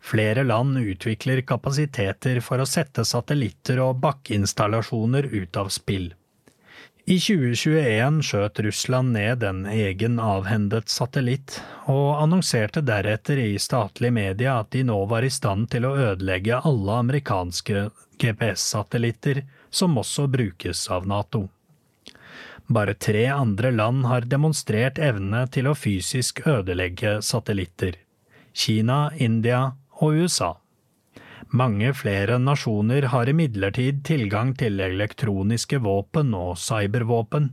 Flere 0.00 0.46
land 0.46 0.78
utvikler 0.80 1.42
kapasiteter 1.44 2.40
for 2.40 2.62
å 2.62 2.68
sette 2.68 3.04
satellitter 3.04 3.82
og 3.84 4.00
bakkeinstallasjoner 4.00 5.28
ut 5.34 5.60
av 5.60 5.68
spill. 5.74 6.08
I 7.10 7.16
2021 7.18 8.20
skjøt 8.24 8.60
Russland 8.64 9.12
ned 9.16 9.44
en 9.44 9.64
egen 9.66 10.20
avhendet 10.22 10.92
satellitt, 10.92 11.56
og 11.90 12.20
annonserte 12.22 12.84
deretter 12.86 13.40
i 13.42 13.58
statlige 13.58 14.14
media 14.14 14.58
at 14.60 14.70
de 14.76 14.84
nå 14.86 14.98
var 15.10 15.26
i 15.26 15.32
stand 15.32 15.70
til 15.72 15.88
å 15.88 15.96
ødelegge 15.96 16.60
alle 16.68 17.00
amerikanske 17.04 17.88
GPS-satellitter 18.20 19.42
som 19.70 19.98
også 19.98 20.26
brukes 20.30 20.88
av 20.90 21.06
Nato. 21.08 21.48
Bare 22.70 22.94
tre 22.94 23.26
andre 23.34 23.72
land 23.74 24.04
har 24.06 24.28
demonstrert 24.30 24.98
evne 25.02 25.46
til 25.50 25.66
å 25.66 25.74
fysisk 25.74 26.44
ødelegge 26.46 27.18
satellitter– 27.26 27.98
Kina, 28.60 29.10
India 29.16 29.72
og 30.02 30.22
USA. 30.22 30.56
Mange 31.50 31.90
flere 31.98 32.38
nasjoner 32.38 33.08
har 33.10 33.30
imidlertid 33.30 34.04
tilgang 34.06 34.52
til 34.58 34.78
elektroniske 34.82 35.80
våpen 35.82 36.34
og 36.38 36.58
cybervåpen, 36.62 37.48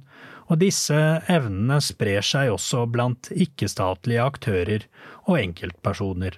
og 0.47 0.61
disse 0.61 0.97
evnene 1.27 1.79
sprer 1.81 2.25
seg 2.25 2.51
også 2.53 2.85
blant 2.93 3.31
ikke-statlige 3.33 4.21
aktører 4.23 4.85
og 5.25 5.39
enkeltpersoner. 5.41 6.37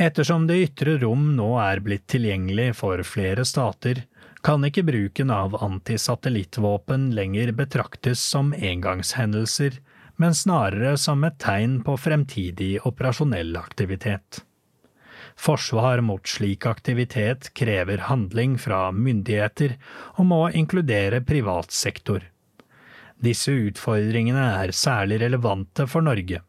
Ettersom 0.00 0.46
det 0.48 0.62
ytre 0.64 0.96
rom 1.02 1.34
nå 1.36 1.52
er 1.60 1.82
blitt 1.84 2.06
tilgjengelig 2.08 2.72
for 2.80 3.02
flere 3.04 3.44
stater, 3.44 4.06
kan 4.42 4.64
ikke 4.64 4.84
bruken 4.88 5.30
av 5.30 5.56
antisatellittvåpen 5.62 7.10
lenger 7.14 7.52
betraktes 7.52 8.22
som 8.24 8.54
engangshendelser, 8.56 9.80
men 10.20 10.36
snarere 10.36 10.96
som 11.00 11.24
et 11.24 11.38
tegn 11.40 11.80
på 11.84 11.96
fremtidig 11.96 12.74
operasjonell 12.88 13.56
aktivitet. 13.56 14.42
Forsvar 15.40 16.02
mot 16.04 16.28
slik 16.28 16.66
aktivitet 16.68 17.52
krever 17.56 18.04
handling 18.08 18.58
fra 18.60 18.90
myndigheter 18.92 19.78
og 20.18 20.28
må 20.28 20.42
inkludere 20.50 21.22
privat 21.24 21.72
sektor. 21.72 22.26
Disse 23.20 23.52
utfordringene 23.52 24.44
er 24.62 24.72
særlig 24.76 25.20
relevante 25.24 25.86
for 25.88 26.04
Norge. 26.04 26.42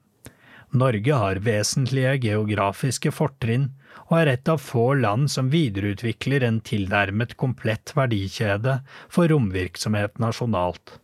Norge 0.72 1.14
har 1.14 1.36
vesentlige 1.44 2.14
geografiske 2.24 3.12
fortrinn 3.12 3.68
og 4.06 4.18
er 4.22 4.32
et 4.32 4.50
av 4.52 4.62
få 4.64 4.94
land 5.00 5.28
som 5.32 5.50
videreutvikler 5.52 6.46
en 6.48 6.62
tilnærmet 6.64 7.36
komplett 7.40 7.92
verdikjede 7.96 8.78
for 9.12 9.28
romvirksomhet 9.32 10.20
nasjonalt. 10.24 10.98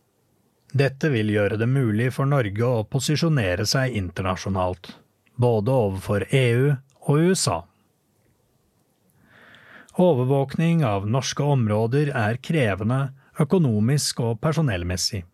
Dette 0.72 1.12
vil 1.12 1.32
gjøre 1.32 1.56
det 1.60 1.68
mulig 1.68 2.10
for 2.16 2.28
Norge 2.28 2.64
å 2.64 2.84
posisjonere 2.88 3.64
seg 3.68 3.96
internasjonalt, 3.96 4.92
både 5.36 5.72
overfor 5.72 6.26
EU 6.32 6.74
og 7.08 7.28
USA. 7.28 7.62
Overvåkning 9.98 10.84
av 10.86 11.08
norske 11.10 11.42
områder 11.42 12.12
er 12.16 12.40
krevende 12.44 13.08
økonomisk 13.40 14.20
og 14.24 14.36
personellmessig. 14.44 15.24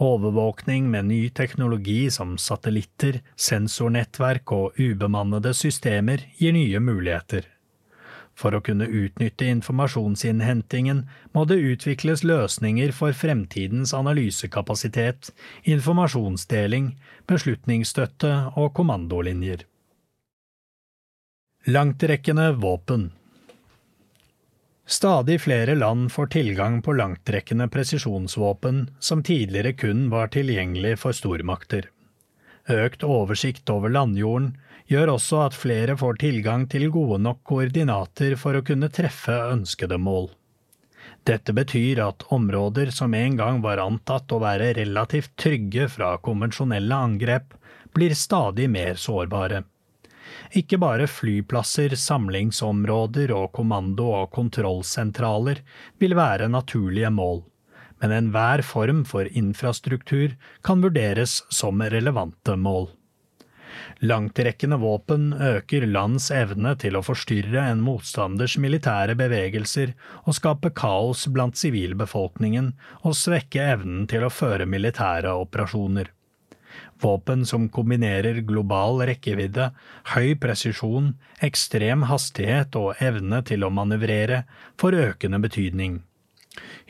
Overvåkning 0.00 0.90
med 0.90 1.04
ny 1.04 1.28
teknologi 1.28 2.10
som 2.10 2.38
satellitter, 2.40 3.18
sensornettverk 3.36 4.52
og 4.56 4.78
ubemannede 4.80 5.52
systemer 5.52 6.24
gir 6.38 6.56
nye 6.56 6.80
muligheter. 6.80 7.44
For 8.32 8.56
å 8.56 8.62
kunne 8.64 8.88
utnytte 8.88 9.50
informasjonsinnhentingen 9.52 11.02
må 11.36 11.44
det 11.44 11.60
utvikles 11.60 12.24
løsninger 12.24 12.94
for 12.96 13.12
fremtidens 13.12 13.92
analysekapasitet, 13.92 15.34
informasjonsdeling, 15.68 16.94
beslutningsstøtte 17.28 18.32
og 18.56 18.72
kommandolinjer. 18.80 19.66
Langtrekkende 21.68 22.54
våpen 22.56 23.10
Stadig 24.90 25.40
flere 25.40 25.74
land 25.74 26.12
får 26.12 26.26
tilgang 26.26 26.82
på 26.82 26.92
langtrekkende 26.92 27.68
presisjonsvåpen 27.68 28.90
som 28.98 29.22
tidligere 29.22 29.72
kun 29.72 30.08
var 30.10 30.32
tilgjengelig 30.34 30.96
for 30.98 31.14
stormakter. 31.14 31.86
Økt 32.66 33.06
oversikt 33.06 33.70
over 33.70 33.94
landjorden 33.94 34.56
gjør 34.90 35.12
også 35.14 35.44
at 35.44 35.54
flere 35.54 35.94
får 36.00 36.18
tilgang 36.24 36.66
til 36.72 36.88
gode 36.90 37.20
nok 37.22 37.38
koordinater 37.46 38.34
for 38.34 38.58
å 38.58 38.64
kunne 38.66 38.90
treffe 38.90 39.38
ønskede 39.52 39.94
mål. 39.94 40.26
Dette 41.22 41.54
betyr 41.54 42.02
at 42.08 42.26
områder 42.34 42.90
som 42.90 43.14
en 43.14 43.38
gang 43.38 43.62
var 43.62 43.78
antatt 43.78 44.32
å 44.34 44.42
være 44.42 44.72
relativt 44.80 45.36
trygge 45.38 45.86
fra 45.86 46.16
konvensjonelle 46.18 46.98
angrep, 47.06 47.54
blir 47.94 48.18
stadig 48.18 48.66
mer 48.66 48.98
sårbare. 48.98 49.62
Ikke 50.56 50.78
bare 50.82 51.08
flyplasser, 51.10 51.96
samlingsområder 51.96 53.32
og 53.36 53.52
kommando- 53.56 54.12
og 54.22 54.30
kontrollsentraler 54.34 55.62
vil 55.98 56.16
være 56.18 56.50
naturlige 56.52 57.10
mål, 57.14 57.42
men 58.02 58.16
enhver 58.16 58.62
form 58.66 59.04
for 59.04 59.28
infrastruktur 59.30 60.36
kan 60.66 60.82
vurderes 60.82 61.42
som 61.50 61.82
relevante 61.82 62.56
mål. 62.56 62.90
Langtrekkende 64.00 64.76
våpen 64.80 65.32
øker 65.32 65.84
lands 65.86 66.30
evne 66.34 66.72
til 66.80 66.96
å 66.96 67.02
forstyrre 67.04 67.66
en 67.70 67.82
motstanders 67.84 68.56
militære 68.58 69.16
bevegelser 69.18 69.92
og 70.24 70.36
skape 70.38 70.72
kaos 70.76 71.26
blant 71.34 71.60
sivilbefolkningen 71.60 72.72
og 73.02 73.18
svekke 73.18 73.66
evnen 73.74 74.06
til 74.10 74.24
å 74.24 74.32
føre 74.32 74.66
militære 74.66 75.34
operasjoner. 75.44 76.08
Våpen 77.00 77.46
som 77.46 77.68
kombinerer 77.72 78.42
global 78.44 79.00
rekkevidde, 79.08 79.70
høy 80.12 80.34
presisjon, 80.40 81.14
ekstrem 81.40 82.04
hastighet 82.10 82.76
og 82.76 83.00
evne 83.00 83.40
til 83.48 83.64
å 83.64 83.72
manøvrere, 83.72 84.44
får 84.80 84.98
økende 85.06 85.40
betydning. 85.40 86.02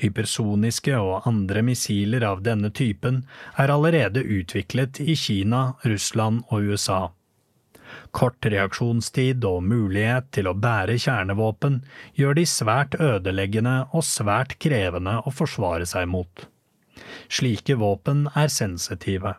Hypersoniske 0.00 0.96
og 0.98 1.28
andre 1.28 1.62
missiler 1.62 2.24
av 2.26 2.42
denne 2.42 2.72
typen 2.74 3.22
er 3.60 3.70
allerede 3.70 4.22
utviklet 4.24 5.02
i 5.04 5.14
Kina, 5.14 5.74
Russland 5.84 6.42
og 6.48 6.70
USA. 6.72 7.00
Kort 8.14 8.46
reaksjonstid 8.46 9.44
og 9.46 9.62
mulighet 9.66 10.30
til 10.34 10.48
å 10.50 10.56
bære 10.58 10.96
kjernevåpen 11.02 11.80
gjør 12.18 12.38
de 12.38 12.46
svært 12.48 12.96
ødeleggende 12.98 13.76
og 13.90 14.06
svært 14.06 14.56
krevende 14.62 15.18
å 15.26 15.34
forsvare 15.34 15.86
seg 15.90 16.08
mot. 16.10 16.46
Slike 17.30 17.76
våpen 17.78 18.26
er 18.34 18.50
sensitive. 18.50 19.36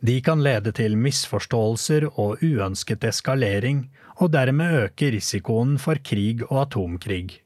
De 0.00 0.20
kan 0.20 0.42
lede 0.44 0.72
til 0.76 0.96
misforståelser 1.00 2.10
og 2.12 2.42
uønsket 2.44 3.04
eskalering, 3.08 3.86
og 4.20 4.32
dermed 4.32 4.84
øke 4.84 5.10
risikoen 5.14 5.76
for 5.80 6.00
krig 6.04 6.44
og 6.50 6.66
atomkrig. 6.66 7.40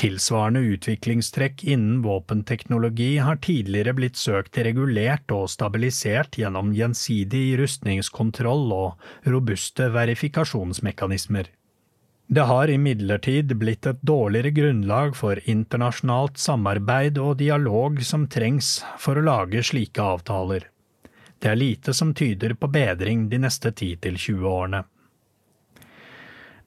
Tilsvarende 0.00 0.62
utviklingstrekk 0.72 1.62
innen 1.68 2.00
våpenteknologi 2.02 3.18
har 3.20 3.36
tidligere 3.44 3.92
blitt 3.98 4.16
søkt 4.16 4.56
regulert 4.64 5.30
og 5.34 5.50
stabilisert 5.52 6.38
gjennom 6.40 6.72
gjensidig 6.72 7.58
rustningskontroll 7.60 8.72
og 8.72 9.28
robuste 9.28 9.90
verifikasjonsmekanismer. 9.92 11.50
Det 12.30 12.46
har 12.46 12.70
imidlertid 12.70 13.52
blitt 13.58 13.86
et 13.90 14.02
dårligere 14.06 14.54
grunnlag 14.54 15.16
for 15.18 15.42
internasjonalt 15.44 16.38
samarbeid 16.38 17.18
og 17.18 17.40
dialog 17.42 18.00
som 18.06 18.28
trengs 18.30 18.78
for 19.02 19.18
å 19.18 19.26
lage 19.26 19.64
slike 19.66 20.00
avtaler. 20.00 20.68
Det 21.40 21.48
er 21.48 21.56
lite 21.56 21.94
som 21.96 22.12
tyder 22.14 22.52
på 22.54 22.68
bedring 22.68 23.28
de 23.32 23.38
neste 23.40 23.72
10–20 23.72 24.44
årene. 24.44 24.82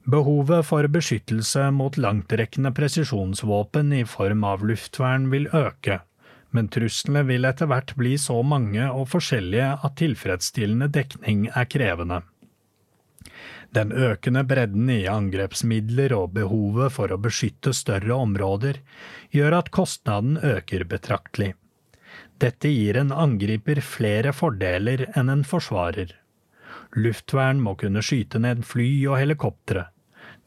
Behovet 0.04 0.66
for 0.68 0.84
beskyttelse 0.92 1.70
mot 1.72 1.96
langtrekkende 1.96 2.74
presisjonsvåpen 2.76 3.92
i 3.96 4.02
form 4.04 4.44
av 4.44 4.66
luftvern 4.66 5.30
vil 5.32 5.46
øke, 5.48 6.02
men 6.52 6.68
truslene 6.68 7.22
vil 7.30 7.48
etter 7.48 7.70
hvert 7.70 7.94
bli 7.96 8.18
så 8.20 8.42
mange 8.44 8.84
og 8.90 9.08
forskjellige 9.14 9.70
at 9.86 9.96
tilfredsstillende 10.02 10.90
dekning 10.92 11.48
er 11.54 11.70
krevende. 11.70 12.20
Den 13.74 13.90
økende 13.96 14.44
bredden 14.46 14.90
i 14.92 15.06
angrepsmidler 15.10 16.12
og 16.14 16.34
behovet 16.36 16.92
for 16.94 17.10
å 17.10 17.18
beskytte 17.18 17.72
større 17.74 18.14
områder 18.14 18.82
gjør 19.34 19.60
at 19.62 19.72
kostnaden 19.74 20.36
øker 20.38 20.84
betraktelig. 20.90 21.54
Dette 22.42 22.70
gir 22.70 22.98
en 23.00 23.12
angriper 23.12 23.80
flere 23.84 24.32
fordeler 24.36 25.06
enn 25.14 25.32
en 25.32 25.44
forsvarer. 25.46 26.12
Luftvern 26.94 27.60
må 27.62 27.74
kunne 27.80 28.02
skyte 28.04 28.40
ned 28.42 28.64
fly 28.66 28.88
og 29.08 29.18
helikoptre. 29.22 29.88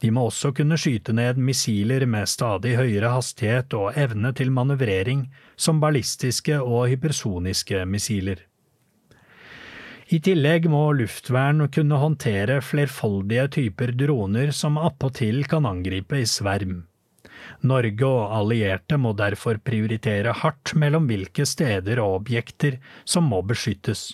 De 0.00 0.10
må 0.14 0.28
også 0.28 0.52
kunne 0.54 0.78
skyte 0.78 1.12
ned 1.16 1.40
missiler 1.42 2.04
med 2.06 2.30
stadig 2.30 2.76
høyere 2.78 3.10
hastighet 3.16 3.74
og 3.74 3.96
evne 3.98 4.30
til 4.36 4.52
manøvrering, 4.54 5.26
som 5.56 5.80
ballistiske 5.82 6.60
og 6.60 6.86
hypersoniske 6.92 7.82
missiler. 7.86 8.44
I 10.08 10.22
tillegg 10.24 10.70
må 10.72 10.86
luftvern 10.96 11.66
kunne 11.74 11.98
håndtere 12.00 12.62
flerfoldige 12.64 13.48
typer 13.58 13.92
droner 13.92 14.54
som 14.56 14.78
appåtil 14.80 15.42
kan 15.50 15.66
angripe 15.68 16.22
i 16.22 16.28
sverm. 16.28 16.86
Norge 17.62 18.06
og 18.06 18.36
allierte 18.40 18.98
må 19.00 19.14
derfor 19.18 19.60
prioritere 19.64 20.34
hardt 20.42 20.74
mellom 20.78 21.08
hvilke 21.10 21.46
steder 21.48 22.00
og 22.04 22.22
objekter 22.22 22.78
som 23.04 23.28
må 23.30 23.42
beskyttes. 23.42 24.10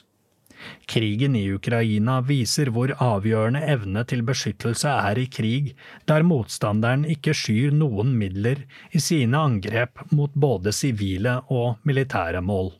Krigen 0.88 1.34
i 1.36 1.44
Ukraina 1.52 2.20
viser 2.24 2.70
hvor 2.72 2.92
avgjørende 3.02 3.64
evne 3.68 4.04
til 4.08 4.22
beskyttelse 4.26 4.92
er 5.10 5.18
i 5.20 5.26
krig 5.26 5.72
der 6.08 6.24
motstanderen 6.26 7.04
ikke 7.16 7.34
skyr 7.36 7.74
noen 7.74 8.14
midler 8.20 8.62
i 8.92 9.02
sine 9.02 9.40
angrep 9.48 10.04
mot 10.12 10.32
både 10.46 10.72
sivile 10.72 11.40
og 11.52 11.82
militære 11.88 12.40
mål. 12.44 12.72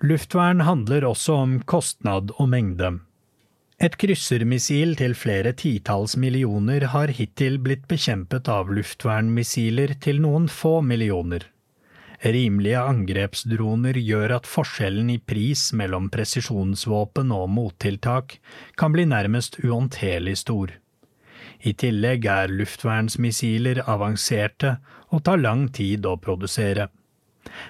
Luftvern 0.00 0.64
handler 0.64 1.04
også 1.04 1.36
om 1.44 1.58
kostnad 1.68 2.32
og 2.38 2.48
mengde. 2.48 2.94
Et 3.80 3.94
kryssermissil 3.96 4.90
til 5.00 5.14
flere 5.16 5.54
titalls 5.56 6.12
millioner 6.20 6.84
har 6.92 7.08
hittil 7.16 7.54
blitt 7.64 7.86
bekjempet 7.88 8.50
av 8.52 8.68
luftvernmissiler 8.76 9.94
til 10.04 10.20
noen 10.20 10.50
få 10.52 10.82
millioner. 10.84 11.46
Rimelige 12.20 12.82
angrepsdroner 12.84 13.96
gjør 13.96 14.34
at 14.36 14.50
forskjellen 14.50 15.08
i 15.14 15.16
pris 15.16 15.70
mellom 15.72 16.10
presisjonsvåpen 16.12 17.32
og 17.32 17.48
mottiltak 17.48 18.36
kan 18.76 18.92
bli 18.92 19.06
nærmest 19.08 19.56
uhåndterlig 19.64 20.36
stor. 20.42 20.76
I 21.64 21.72
tillegg 21.72 22.28
er 22.28 22.52
luftvernsmissiler 22.52 23.80
avanserte 23.88 24.76
og 25.08 25.24
tar 25.24 25.40
lang 25.40 25.70
tid 25.72 26.04
å 26.04 26.18
produsere. 26.20 26.90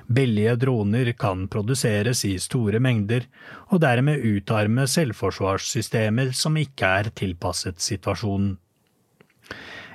Billige 0.06 0.56
droner 0.56 1.12
kan 1.18 1.46
produseres 1.48 2.24
i 2.26 2.36
store 2.42 2.80
mengder, 2.82 3.26
og 3.70 3.82
dermed 3.84 4.24
utarme 4.26 4.86
selvforsvarssystemer 4.90 6.32
som 6.36 6.58
ikke 6.58 6.90
er 7.00 7.12
tilpasset 7.14 7.80
situasjonen. 7.82 8.56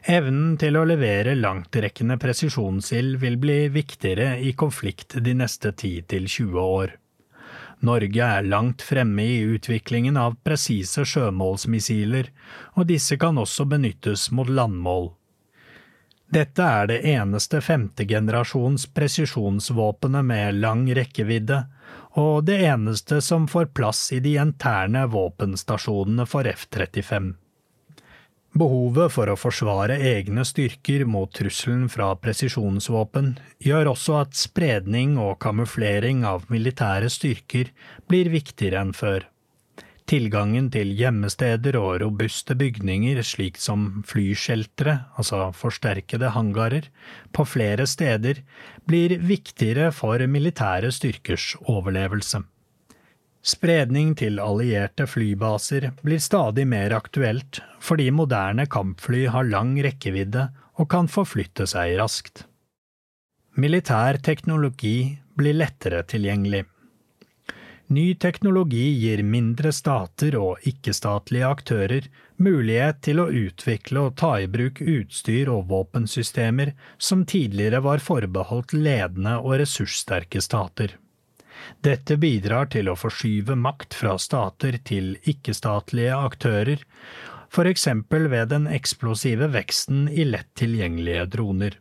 Evnen 0.06 0.54
til 0.62 0.78
å 0.78 0.84
levere 0.86 1.34
langtrekkende 1.34 2.20
presisjonsild 2.22 3.18
vil 3.24 3.40
bli 3.42 3.58
viktigere 3.74 4.36
i 4.38 4.52
konflikt 4.54 5.18
de 5.26 5.34
neste 5.34 5.72
10–20 5.74 6.60
år. 6.62 6.94
Norge 7.86 8.28
er 8.38 8.46
langt 8.46 8.86
fremme 8.86 9.26
i 9.26 9.42
utviklingen 9.56 10.16
av 10.18 10.38
presise 10.46 11.04
sjømålsmissiler, 11.10 12.30
og 12.78 12.88
disse 12.90 13.18
kan 13.20 13.42
også 13.42 13.66
benyttes 13.70 14.30
mot 14.32 14.50
landmål. 14.50 15.10
Dette 16.26 16.64
er 16.64 16.88
det 16.90 17.00
eneste 17.06 17.62
femtegenerasjons 17.62 18.88
presisjonsvåpenet 18.98 20.26
med 20.26 20.60
lang 20.60 20.88
rekkevidde, 20.98 21.62
og 22.18 22.46
det 22.48 22.58
eneste 22.66 23.22
som 23.22 23.46
får 23.48 23.70
plass 23.78 24.08
i 24.16 24.20
de 24.24 24.36
interne 24.42 25.06
våpenstasjonene 25.12 26.26
for 26.30 26.48
F-35. 26.50 27.34
Behovet 28.56 29.12
for 29.12 29.28
å 29.28 29.36
forsvare 29.36 29.98
egne 30.00 30.46
styrker 30.48 31.04
mot 31.12 31.32
trusselen 31.36 31.90
fra 31.92 32.14
presisjonsvåpen 32.16 33.34
gjør 33.68 33.92
også 33.92 34.16
at 34.22 34.38
spredning 34.40 35.18
og 35.20 35.42
kamuflering 35.44 36.24
av 36.24 36.48
militære 36.48 37.12
styrker 37.12 37.74
blir 38.08 38.32
viktigere 38.32 38.80
enn 38.86 38.96
før. 38.96 39.28
Tilgangen 40.06 40.68
til 40.70 40.91
gjemmesteder 40.93 41.80
og 41.80 41.95
robuste 42.03 42.53
bygninger, 42.53 43.24
slik 43.26 43.56
som 43.58 44.03
flysheltere, 44.06 44.99
altså 45.18 45.47
forsterkede 45.58 46.30
hangarer, 46.36 46.91
på 47.34 47.45
flere 47.49 47.88
steder, 47.89 48.43
blir 48.86 49.18
viktigere 49.18 49.89
for 49.89 50.22
militære 50.30 50.91
styrkers 50.93 51.56
overlevelse. 51.66 52.43
Spredning 53.45 54.14
til 54.18 54.38
allierte 54.41 55.06
flybaser 55.10 55.91
blir 56.06 56.22
stadig 56.22 56.68
mer 56.70 56.93
aktuelt, 56.97 57.64
fordi 57.82 58.12
moderne 58.14 58.66
kampfly 58.70 59.26
har 59.34 59.49
lang 59.49 59.74
rekkevidde 59.86 60.47
og 60.78 60.89
kan 60.89 61.10
forflytte 61.10 61.66
seg 61.70 61.97
raskt. 61.97 62.45
Militær 63.58 64.22
teknologi 64.22 65.16
blir 65.38 65.58
lettere 65.58 66.01
tilgjengelig. 66.10 66.66
Ny 67.88 68.16
teknologi 68.16 68.86
gir 68.98 69.22
mindre 69.22 69.70
stater 69.70 70.34
og 70.40 70.64
ikke-statlige 70.66 71.46
aktører 71.46 72.08
mulighet 72.42 73.04
til 73.06 73.22
å 73.22 73.28
utvikle 73.30 74.08
og 74.08 74.16
ta 74.18 74.32
i 74.42 74.48
bruk 74.50 74.82
utstyr 74.82 75.52
og 75.54 75.68
våpensystemer 75.70 76.74
som 76.98 77.28
tidligere 77.30 77.84
var 77.86 78.02
forbeholdt 78.02 78.74
ledende 78.74 79.38
og 79.38 79.60
ressurssterke 79.62 80.42
stater. 80.42 80.98
Dette 81.86 82.18
bidrar 82.18 82.72
til 82.74 82.90
å 82.90 82.98
forskyve 82.98 83.56
makt 83.56 83.94
fra 83.94 84.18
stater 84.18 84.80
til 84.82 85.14
ikke-statlige 85.22 86.18
aktører, 86.18 86.82
eksempel 87.70 88.28
ved 88.34 88.50
den 88.52 88.66
eksplosive 88.68 89.48
veksten 89.54 90.10
i 90.10 90.26
lett 90.28 90.50
tilgjengelige 90.60 91.30
droner. 91.38 91.78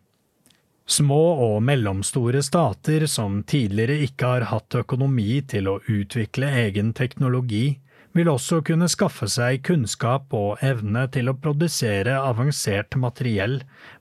Små 0.85 1.23
og 1.41 1.63
mellomstore 1.65 2.43
stater 2.45 3.07
som 3.09 3.39
tidligere 3.49 4.03
ikke 4.05 4.35
har 4.35 4.49
hatt 4.51 4.77
økonomi 4.83 5.41
til 5.49 5.71
å 5.71 5.79
utvikle 5.89 6.51
egen 6.67 6.93
teknologi, 6.93 7.79
vil 8.15 8.29
også 8.31 8.61
kunne 8.63 8.87
skaffe 8.93 9.27
seg 9.33 9.65
kunnskap 9.67 10.35
og 10.37 10.61
evne 10.63 11.07
til 11.15 11.33
å 11.33 11.35
produsere 11.35 12.15
avansert 12.21 12.95
materiell 13.01 13.57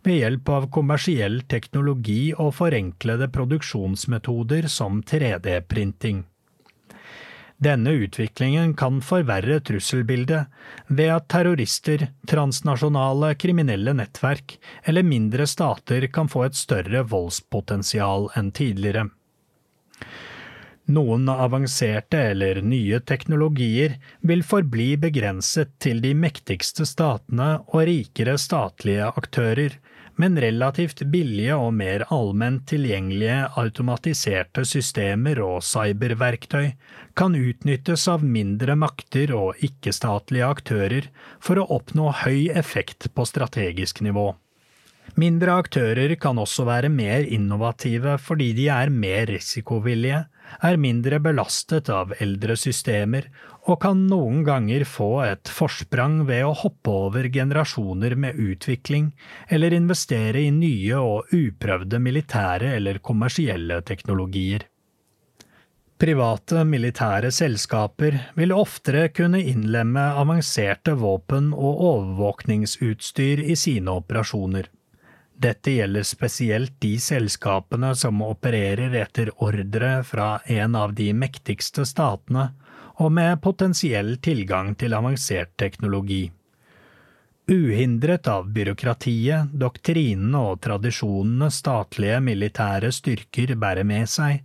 ved 0.05 0.19
hjelp 0.19 0.51
av 0.53 0.67
kommersiell 0.75 1.39
teknologi 1.49 2.33
og 2.35 2.53
forenklede 2.59 3.31
produksjonsmetoder 3.33 4.69
som 4.69 5.01
3D-printing. 5.01 6.21
Denne 7.63 7.93
utviklingen 7.95 8.73
kan 8.75 8.97
forverre 9.05 9.59
trusselbildet 9.63 10.49
ved 10.87 11.11
at 11.13 11.29
terrorister, 11.31 12.09
transnasjonale 12.27 13.29
kriminelle 13.39 13.93
nettverk 13.95 14.57
eller 14.83 15.05
mindre 15.07 15.47
stater 15.47 16.07
kan 16.11 16.31
få 16.31 16.47
et 16.47 16.59
større 16.59 17.05
voldspotensial 17.07 18.27
enn 18.39 18.51
tidligere. 18.57 19.05
Noen 20.91 21.29
avanserte 21.31 22.19
eller 22.33 22.59
nye 22.65 22.99
teknologier 22.99 23.95
vil 24.27 24.43
forbli 24.43 24.89
begrenset 24.99 25.71
til 25.79 26.01
de 26.03 26.11
mektigste 26.17 26.83
statene 26.89 27.61
og 27.69 27.85
rikere 27.87 28.35
statlige 28.41 29.07
aktører, 29.07 29.77
men 30.21 30.37
relativt 30.39 31.01
billige 31.09 31.55
og 31.57 31.71
mer 31.77 32.05
allment 32.13 32.65
tilgjengelige 32.69 33.39
automatiserte 33.59 34.65
systemer 34.67 35.41
og 35.43 35.63
cyberverktøy 35.65 36.73
kan 37.17 37.37
utnyttes 37.37 38.05
av 38.11 38.25
mindre 38.25 38.77
makter 38.79 39.33
og 39.37 39.59
ikke-statlige 39.65 40.49
aktører 40.49 41.09
for 41.41 41.61
å 41.61 41.67
oppnå 41.79 42.11
høy 42.23 42.49
effekt 42.53 43.09
på 43.13 43.25
strategisk 43.29 44.03
nivå. 44.05 44.31
Mindre 45.19 45.57
aktører 45.61 46.15
kan 46.17 46.39
også 46.41 46.65
være 46.65 46.89
mer 46.89 47.25
innovative 47.27 48.15
fordi 48.21 48.53
de 48.57 48.69
er 48.73 48.89
mer 48.93 49.27
risikovillige, 49.29 50.23
er 50.61 50.77
mindre 50.77 51.19
belastet 51.23 51.89
av 51.89 52.13
eldre 52.21 52.55
systemer 52.59 53.27
og 53.63 53.79
kan 53.79 54.01
noen 54.09 54.41
ganger 54.43 54.83
få 54.87 55.09
et 55.23 55.49
forsprang 55.51 56.23
ved 56.27 56.43
å 56.43 56.51
hoppe 56.63 56.91
over 57.07 57.29
generasjoner 57.31 58.15
med 58.19 58.39
utvikling 58.39 59.13
eller 59.47 59.75
investere 59.77 60.43
i 60.43 60.51
nye 60.51 60.99
og 60.99 61.31
uprøvde 61.31 62.01
militære 62.03 62.75
eller 62.77 62.99
kommersielle 62.99 63.79
teknologier. 63.87 64.67
Private 66.03 66.65
militære 66.67 67.29
selskaper 67.31 68.17
vil 68.35 68.51
oftere 68.51 69.05
kunne 69.15 69.39
innlemme 69.39 70.03
avanserte 70.19 70.97
våpen 70.99 71.53
og 71.53 71.83
overvåkningsutstyr 71.93 73.45
i 73.45 73.55
sine 73.55 73.93
operasjoner. 74.01 74.67
Dette 75.39 75.71
gjelder 75.77 76.03
spesielt 76.03 76.75
de 76.83 76.97
selskapene 77.01 77.93
som 77.95 78.19
opererer 78.25 78.93
etter 78.99 79.31
ordre 79.43 79.95
fra 80.03 80.41
en 80.51 80.75
av 80.75 80.93
de 80.97 81.07
mektigste 81.15 81.87
statene, 81.87 82.49
og 83.01 83.11
med 83.11 83.41
potensiell 83.41 84.17
tilgang 84.21 84.75
til 84.77 84.93
avansert 84.93 85.55
teknologi. 85.57 86.27
Uhindret 87.51 88.27
av 88.31 88.45
byråkratiet, 88.55 89.51
doktrinene 89.59 90.39
og 90.51 90.61
tradisjonene 90.63 91.49
statlige 91.51 92.21
militære 92.23 92.91
styrker 92.95 93.55
bærer 93.59 93.83
med 93.87 94.07
seg, 94.07 94.43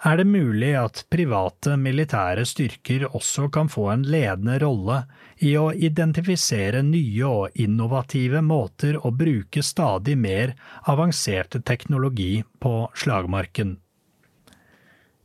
er 0.00 0.16
det 0.16 0.24
mulig 0.26 0.70
at 0.80 1.02
private 1.12 1.74
militære 1.76 2.46
styrker 2.48 3.04
også 3.10 3.50
kan 3.52 3.68
få 3.68 3.90
en 3.92 4.06
ledende 4.08 4.56
rolle 4.62 5.02
i 5.44 5.52
å 5.60 5.68
identifisere 5.76 6.80
nye 6.86 7.28
og 7.28 7.60
innovative 7.60 8.40
måter 8.42 8.96
å 8.96 9.12
bruke 9.12 9.62
stadig 9.62 10.16
mer 10.18 10.54
avanserte 10.88 11.60
teknologi 11.60 12.40
på 12.58 12.74
slagmarken. 12.96 13.76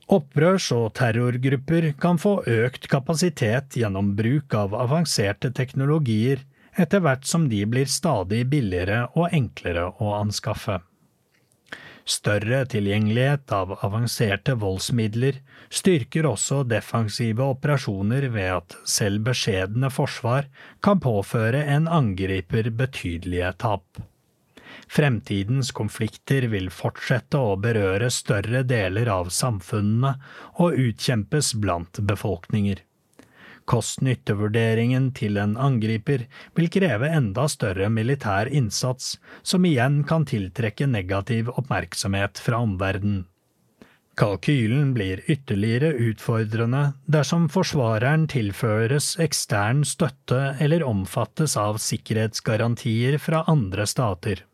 Opprørs- 0.05 0.71
og 0.75 0.91
terrorgrupper 0.93 1.87
kan 1.97 2.19
få 2.21 2.37
økt 2.45 2.85
kapasitet 2.91 3.77
gjennom 3.79 4.13
bruk 4.17 4.53
av 4.53 4.75
avanserte 4.77 5.49
teknologier 5.49 6.43
etter 6.77 7.01
hvert 7.01 7.25
som 7.25 7.47
de 7.49 7.63
blir 7.65 7.89
stadig 7.89 8.43
billigere 8.51 9.07
og 9.15 9.33
enklere 9.33 9.87
å 9.97 10.13
anskaffe. 10.19 10.81
Større 12.05 12.59
tilgjengelighet 12.69 13.49
av 13.49 13.71
avanserte 13.81 14.53
voldsmidler 14.61 15.39
styrker 15.73 16.27
også 16.29 16.61
defensive 16.69 17.47
operasjoner 17.55 18.27
ved 18.35 18.51
at 18.59 18.75
selv 18.85 19.25
beskjedne 19.25 19.89
forsvar 19.89 20.45
kan 20.85 21.01
påføre 21.01 21.63
en 21.65 21.89
angriper 21.89 22.69
betydelige 22.69 23.55
tap. 23.65 24.05
Fremtidens 24.87 25.71
konflikter 25.75 26.47
vil 26.51 26.69
fortsette 26.73 27.39
å 27.41 27.55
berøre 27.59 28.11
større 28.13 28.63
deler 28.67 29.09
av 29.11 29.31
samfunnene 29.33 30.15
og 30.61 30.77
utkjempes 30.87 31.53
blant 31.61 32.01
befolkninger. 32.01 32.83
Kost-nytte-vurderingen 33.65 35.09
til 35.17 35.39
en 35.41 35.55
angriper 35.57 36.27
vil 36.57 36.69
kreve 36.69 37.09
enda 37.09 37.47
større 37.49 37.89
militær 37.89 38.51
innsats, 38.53 39.15
som 39.41 39.65
igjen 39.65 40.03
kan 40.05 40.27
tiltrekke 40.29 40.85
negativ 40.85 41.49
oppmerksomhet 41.55 42.41
fra 42.45 42.61
omverdenen. 42.61 43.23
Kalkylen 44.15 44.93
blir 44.95 45.19
ytterligere 45.27 45.89
utfordrende 46.07 46.85
dersom 47.11 47.49
forsvareren 47.51 48.29
tilføres 48.31 49.17
ekstern 49.19 49.81
støtte 49.83 50.53
eller 50.63 50.85
omfattes 50.87 51.57
av 51.59 51.81
sikkerhetsgarantier 51.83 53.17
fra 53.19 53.43
andre 53.51 53.83
stater. 53.91 54.45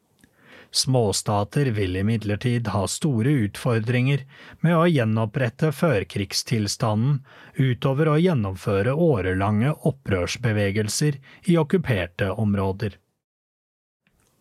Småstater 0.72 1.66
vil 1.76 1.98
imidlertid 2.00 2.70
ha 2.72 2.86
store 2.88 3.32
utfordringer 3.46 4.24
med 4.64 4.76
å 4.78 4.86
gjenopprette 4.88 5.74
førkrigstilstanden 5.76 7.18
utover 7.60 8.14
å 8.14 8.20
gjennomføre 8.22 8.94
årelange 8.96 9.74
opprørsbevegelser 9.90 11.18
i 11.52 11.58
okkuperte 11.60 12.30
områder. 12.32 12.96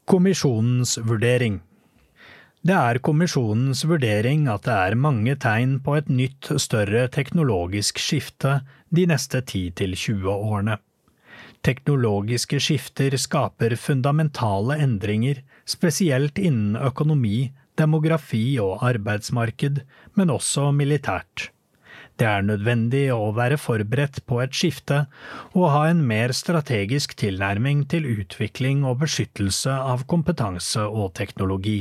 Kommisjonens 0.06 0.96
vurdering 1.02 1.58
Det 2.62 2.78
er 2.78 3.00
kommisjonens 3.02 3.82
vurdering 3.90 4.46
at 4.52 4.68
det 4.68 4.76
er 4.76 4.98
mange 5.02 5.34
tegn 5.34 5.80
på 5.82 5.96
et 5.98 6.08
nytt, 6.08 6.52
større 6.62 7.08
teknologisk 7.10 7.98
skifte 7.98 8.60
de 8.94 9.08
neste 9.10 9.42
10–20 9.42 10.30
årene. 10.30 10.78
Teknologiske 11.66 12.56
skifter 12.62 13.16
skaper 13.20 13.74
fundamentale 13.76 14.78
endringer, 14.80 15.42
spesielt 15.68 16.38
innen 16.40 16.78
økonomi, 16.80 17.50
demografi 17.76 18.58
og 18.62 18.80
arbeidsmarked, 18.86 19.82
men 20.16 20.32
også 20.32 20.70
militært. 20.72 21.50
Det 22.20 22.26
er 22.28 22.42
nødvendig 22.44 23.06
å 23.14 23.30
være 23.36 23.56
forberedt 23.60 24.22
på 24.28 24.42
et 24.44 24.56
skifte 24.56 25.04
og 25.54 25.70
ha 25.72 25.86
en 25.88 26.02
mer 26.04 26.34
strategisk 26.36 27.14
tilnærming 27.20 27.86
til 27.92 28.08
utvikling 28.10 28.82
og 28.88 28.98
beskyttelse 29.04 29.72
av 29.72 30.04
kompetanse 30.08 30.84
og 30.84 31.14
teknologi. 31.16 31.78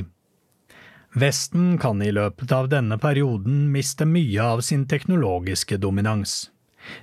Vesten 1.19 1.73
kan 1.81 2.03
i 2.05 2.11
løpet 2.15 2.51
av 2.55 2.69
denne 2.71 2.99
perioden 3.01 3.65
miste 3.73 4.07
mye 4.07 4.45
av 4.53 4.63
sin 4.63 4.85
teknologiske 4.87 5.79
dominans. 5.81 6.51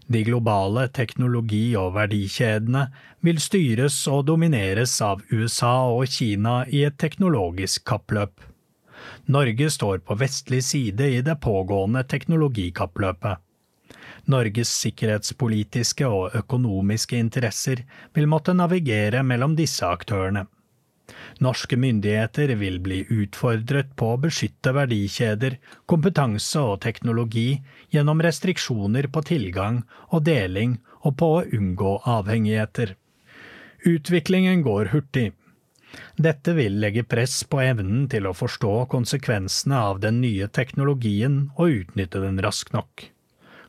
De 0.07 0.23
globale 0.27 0.89
teknologi- 0.89 1.77
og 1.77 1.95
verdikjedene 1.97 2.87
vil 3.27 3.41
styres 3.43 3.97
og 4.13 4.27
domineres 4.31 4.95
av 5.03 5.23
USA 5.33 5.77
og 5.93 6.07
Kina 6.11 6.65
i 6.67 6.85
et 6.89 6.99
teknologisk 6.99 7.85
kappløp. 7.89 8.41
Norge 9.27 9.71
står 9.71 10.03
på 10.07 10.17
vestlig 10.19 10.63
side 10.65 11.11
i 11.19 11.23
det 11.27 11.39
pågående 11.43 12.05
teknologikappløpet. 12.07 13.43
Norges 14.27 14.73
sikkerhetspolitiske 14.83 16.07
og 16.07 16.35
økonomiske 16.35 17.19
interesser 17.19 17.85
vil 18.15 18.27
måtte 18.31 18.55
navigere 18.55 19.23
mellom 19.23 19.55
disse 19.59 19.87
aktørene. 19.87 20.47
Norske 21.45 21.77
myndigheter 21.77 22.55
vil 22.59 22.79
bli 22.83 23.03
utfordret 23.13 23.93
på 23.97 24.13
å 24.15 24.21
beskytte 24.21 24.73
verdikjeder, 24.75 25.59
kompetanse 25.87 26.63
og 26.73 26.81
teknologi 26.85 27.63
gjennom 27.95 28.23
restriksjoner 28.25 29.11
på 29.13 29.23
tilgang 29.31 29.83
og 30.11 30.25
deling 30.27 30.79
og 31.03 31.19
på 31.21 31.33
å 31.39 31.43
unngå 31.59 31.97
avhengigheter. 32.17 32.97
Utviklingen 33.87 34.65
går 34.67 34.91
hurtig. 34.95 35.29
Dette 36.17 36.53
vil 36.57 36.81
legge 36.83 37.05
press 37.07 37.43
på 37.45 37.61
evnen 37.63 38.07
til 38.13 38.27
å 38.27 38.35
forstå 38.37 38.73
konsekvensene 38.93 39.79
av 39.93 40.01
den 40.03 40.19
nye 40.25 40.49
teknologien 40.49 41.47
og 41.55 41.83
utnytte 41.83 42.23
den 42.25 42.41
raskt 42.43 42.75
nok. 42.75 43.07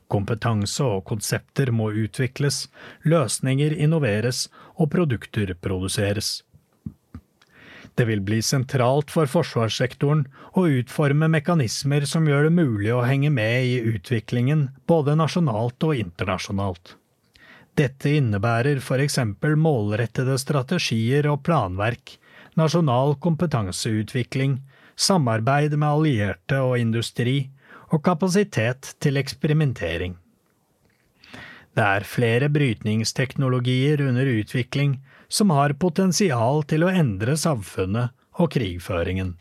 Kompetanse 0.07 0.85
og 0.87 1.03
konsepter 1.09 1.69
må 1.75 1.89
utvikles, 1.91 2.65
løsninger 3.03 3.75
innoveres 3.75 4.47
og 4.79 4.91
produkter 4.93 5.51
produseres. 5.59 6.46
Det 7.97 8.05
vil 8.05 8.21
bli 8.21 8.43
sentralt 8.45 9.09
for 9.09 9.29
forsvarssektoren 9.31 10.27
å 10.53 10.67
utforme 10.69 11.29
mekanismer 11.33 12.05
som 12.05 12.27
gjør 12.29 12.45
det 12.45 12.53
mulig 12.53 12.91
å 12.93 13.01
henge 13.01 13.31
med 13.33 13.65
i 13.65 13.79
utviklingen 13.95 14.67
både 14.85 15.15
nasjonalt 15.17 15.81
og 15.87 15.97
internasjonalt. 15.97 16.93
Dette 17.77 18.13
innebærer 18.19 18.83
eksempel 19.01 19.57
målrettede 19.57 20.37
strategier 20.41 21.25
og 21.31 21.41
planverk, 21.45 22.15
nasjonal 22.57 23.17
kompetanseutvikling, 23.21 24.59
samarbeid 24.97 25.73
med 25.77 25.89
allierte 25.89 26.61
og 26.61 26.77
industri, 26.81 27.49
og 27.89 28.03
kapasitet 28.05 28.93
til 29.01 29.17
eksperimentering. 29.17 30.17
Det 31.77 31.85
er 31.85 32.05
flere 32.09 32.49
brytningsteknologier 32.49 34.01
under 34.05 34.27
utvikling 34.37 34.97
som 35.27 35.51
har 35.55 35.75
potensial 35.79 36.63
til 36.67 36.85
å 36.87 36.93
endre 36.93 37.35
samfunnet 37.39 38.15
og 38.37 38.51
krigføringen. 38.53 39.35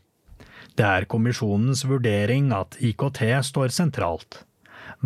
Det 0.77 0.85
er 0.85 1.09
kommisjonens 1.09 1.87
vurdering 1.89 2.51
at 2.53 2.77
IKT 2.85 3.23
står 3.49 3.73
sentralt. 3.73 4.43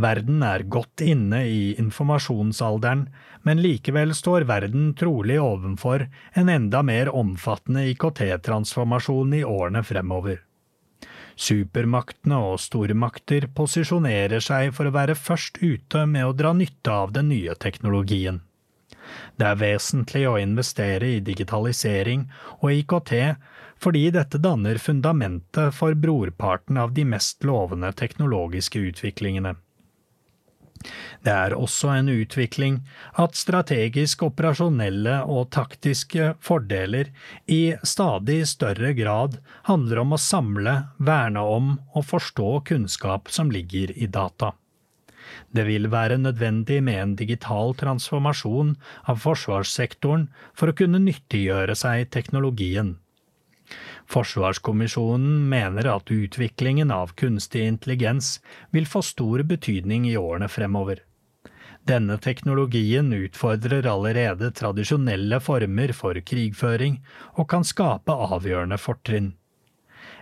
Verden 0.00 0.42
er 0.42 0.66
godt 0.70 1.02
inne 1.02 1.44
i 1.46 1.60
informasjonsalderen, 1.78 3.06
men 3.46 3.62
likevel 3.62 4.12
står 4.14 4.44
verden 4.48 4.92
trolig 4.98 5.38
ovenfor 5.40 6.06
en 6.36 6.52
enda 6.52 6.82
mer 6.86 7.10
omfattende 7.14 7.86
IKT-transformasjon 7.92 9.34
i 9.40 9.44
årene 9.46 9.82
fremover. 9.86 10.42
Supermaktene 11.40 12.36
og 12.50 12.58
stormakter 12.60 13.46
posisjonerer 13.56 14.42
seg 14.44 14.74
for 14.76 14.90
å 14.90 14.94
være 14.94 15.16
først 15.16 15.62
ute 15.62 16.04
med 16.06 16.26
å 16.26 16.36
dra 16.36 16.52
nytte 16.52 16.92
av 16.92 17.14
den 17.16 17.30
nye 17.32 17.54
teknologien. 17.56 18.42
Det 19.36 19.48
er 19.48 19.60
vesentlig 19.60 20.26
å 20.28 20.38
investere 20.40 21.14
i 21.16 21.24
digitalisering 21.24 22.28
og 22.60 22.70
IKT 22.72 23.14
fordi 23.80 24.10
dette 24.12 24.38
danner 24.44 24.76
fundamentet 24.76 25.72
for 25.74 25.96
brorparten 25.96 26.76
av 26.76 26.92
de 26.96 27.06
mest 27.08 27.44
lovende 27.48 27.92
teknologiske 27.96 28.82
utviklingene. 28.90 29.54
Det 31.20 31.32
er 31.32 31.52
også 31.56 31.90
en 31.92 32.08
utvikling 32.08 32.78
at 33.20 33.36
strategisk 33.36 34.22
operasjonelle 34.24 35.18
og 35.28 35.50
taktiske 35.52 36.30
fordeler 36.44 37.10
i 37.52 37.74
stadig 37.84 38.38
større 38.48 38.94
grad 38.96 39.36
handler 39.68 40.00
om 40.04 40.16
å 40.16 40.20
samle, 40.20 40.76
verne 40.96 41.44
om 41.44 41.74
og 41.92 42.08
forstå 42.14 42.48
kunnskap 42.72 43.28
som 43.32 43.52
ligger 43.52 43.92
i 43.92 44.08
data. 44.08 44.54
Det 45.50 45.66
vil 45.66 45.90
være 45.90 46.18
nødvendig 46.22 46.78
med 46.86 47.02
en 47.02 47.14
digital 47.18 47.74
transformasjon 47.78 48.76
av 49.10 49.22
forsvarssektoren 49.24 50.28
for 50.54 50.70
å 50.70 50.76
kunne 50.78 51.02
nyttiggjøre 51.02 51.74
seg 51.78 52.10
teknologien. 52.14 52.98
Forsvarskommisjonen 54.10 55.44
mener 55.50 55.86
at 55.92 56.10
utviklingen 56.10 56.90
av 56.94 57.14
kunstig 57.18 57.62
intelligens 57.66 58.38
vil 58.74 58.86
få 58.90 59.02
stor 59.06 59.44
betydning 59.46 60.08
i 60.10 60.16
årene 60.18 60.50
fremover. 60.50 61.04
Denne 61.86 62.18
teknologien 62.20 63.12
utfordrer 63.16 63.86
allerede 63.88 64.50
tradisjonelle 64.54 65.40
former 65.42 65.94
for 65.96 66.18
krigføring 66.26 66.98
og 67.38 67.48
kan 67.50 67.64
skape 67.66 68.14
avgjørende 68.30 68.78
fortrinn. 68.78 69.32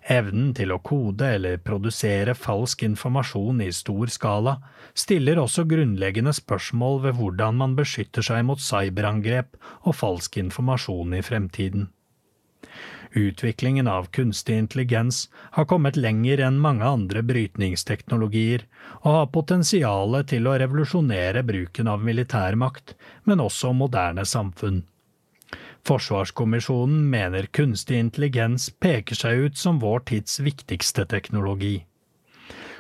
Evnen 0.09 0.55
til 0.57 0.71
å 0.73 0.79
kode 0.81 1.27
eller 1.37 1.59
produsere 1.61 2.33
falsk 2.33 2.87
informasjon 2.87 3.61
i 3.61 3.69
stor 3.77 4.09
skala 4.09 4.55
stiller 4.97 5.41
også 5.43 5.67
grunnleggende 5.69 6.33
spørsmål 6.33 7.03
ved 7.05 7.19
hvordan 7.19 7.61
man 7.61 7.77
beskytter 7.77 8.25
seg 8.25 8.47
mot 8.49 8.63
cyberangrep 8.65 9.59
og 9.83 9.99
falsk 10.01 10.41
informasjon 10.41 11.19
i 11.19 11.23
fremtiden. 11.27 11.91
Utviklingen 13.17 13.89
av 13.89 14.09
kunstig 14.13 14.57
intelligens 14.63 15.27
har 15.57 15.69
kommet 15.69 15.97
lenger 15.97 16.41
enn 16.45 16.61
mange 16.61 16.85
andre 16.89 17.23
brytningsteknologier, 17.25 18.65
og 19.05 19.15
har 19.15 19.33
potensial 19.33 20.19
til 20.29 20.49
å 20.49 20.57
revolusjonere 20.61 21.45
bruken 21.49 21.89
av 21.89 22.05
militærmakt, 22.05 22.95
men 23.25 23.45
også 23.45 23.73
moderne 23.77 24.25
samfunn. 24.29 24.83
Forsvarskommisjonen 25.87 27.05
mener 27.11 27.47
kunstig 27.53 28.01
intelligens 28.03 28.71
peker 28.81 29.17
seg 29.17 29.45
ut 29.47 29.61
som 29.61 29.79
vår 29.83 30.03
tids 30.11 30.41
viktigste 30.41 31.07
teknologi. 31.09 31.85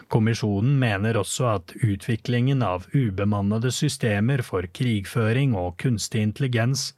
Kommisjonen 0.09 0.79
mener 0.81 1.19
også 1.21 1.49
at 1.51 1.73
utviklingen 1.85 2.63
av 2.65 2.87
ubemannede 2.97 3.69
systemer 3.77 4.41
for 4.47 4.65
krigføring 4.73 5.53
og 5.53 5.77
kunstig 5.83 6.23
intelligens 6.25 6.95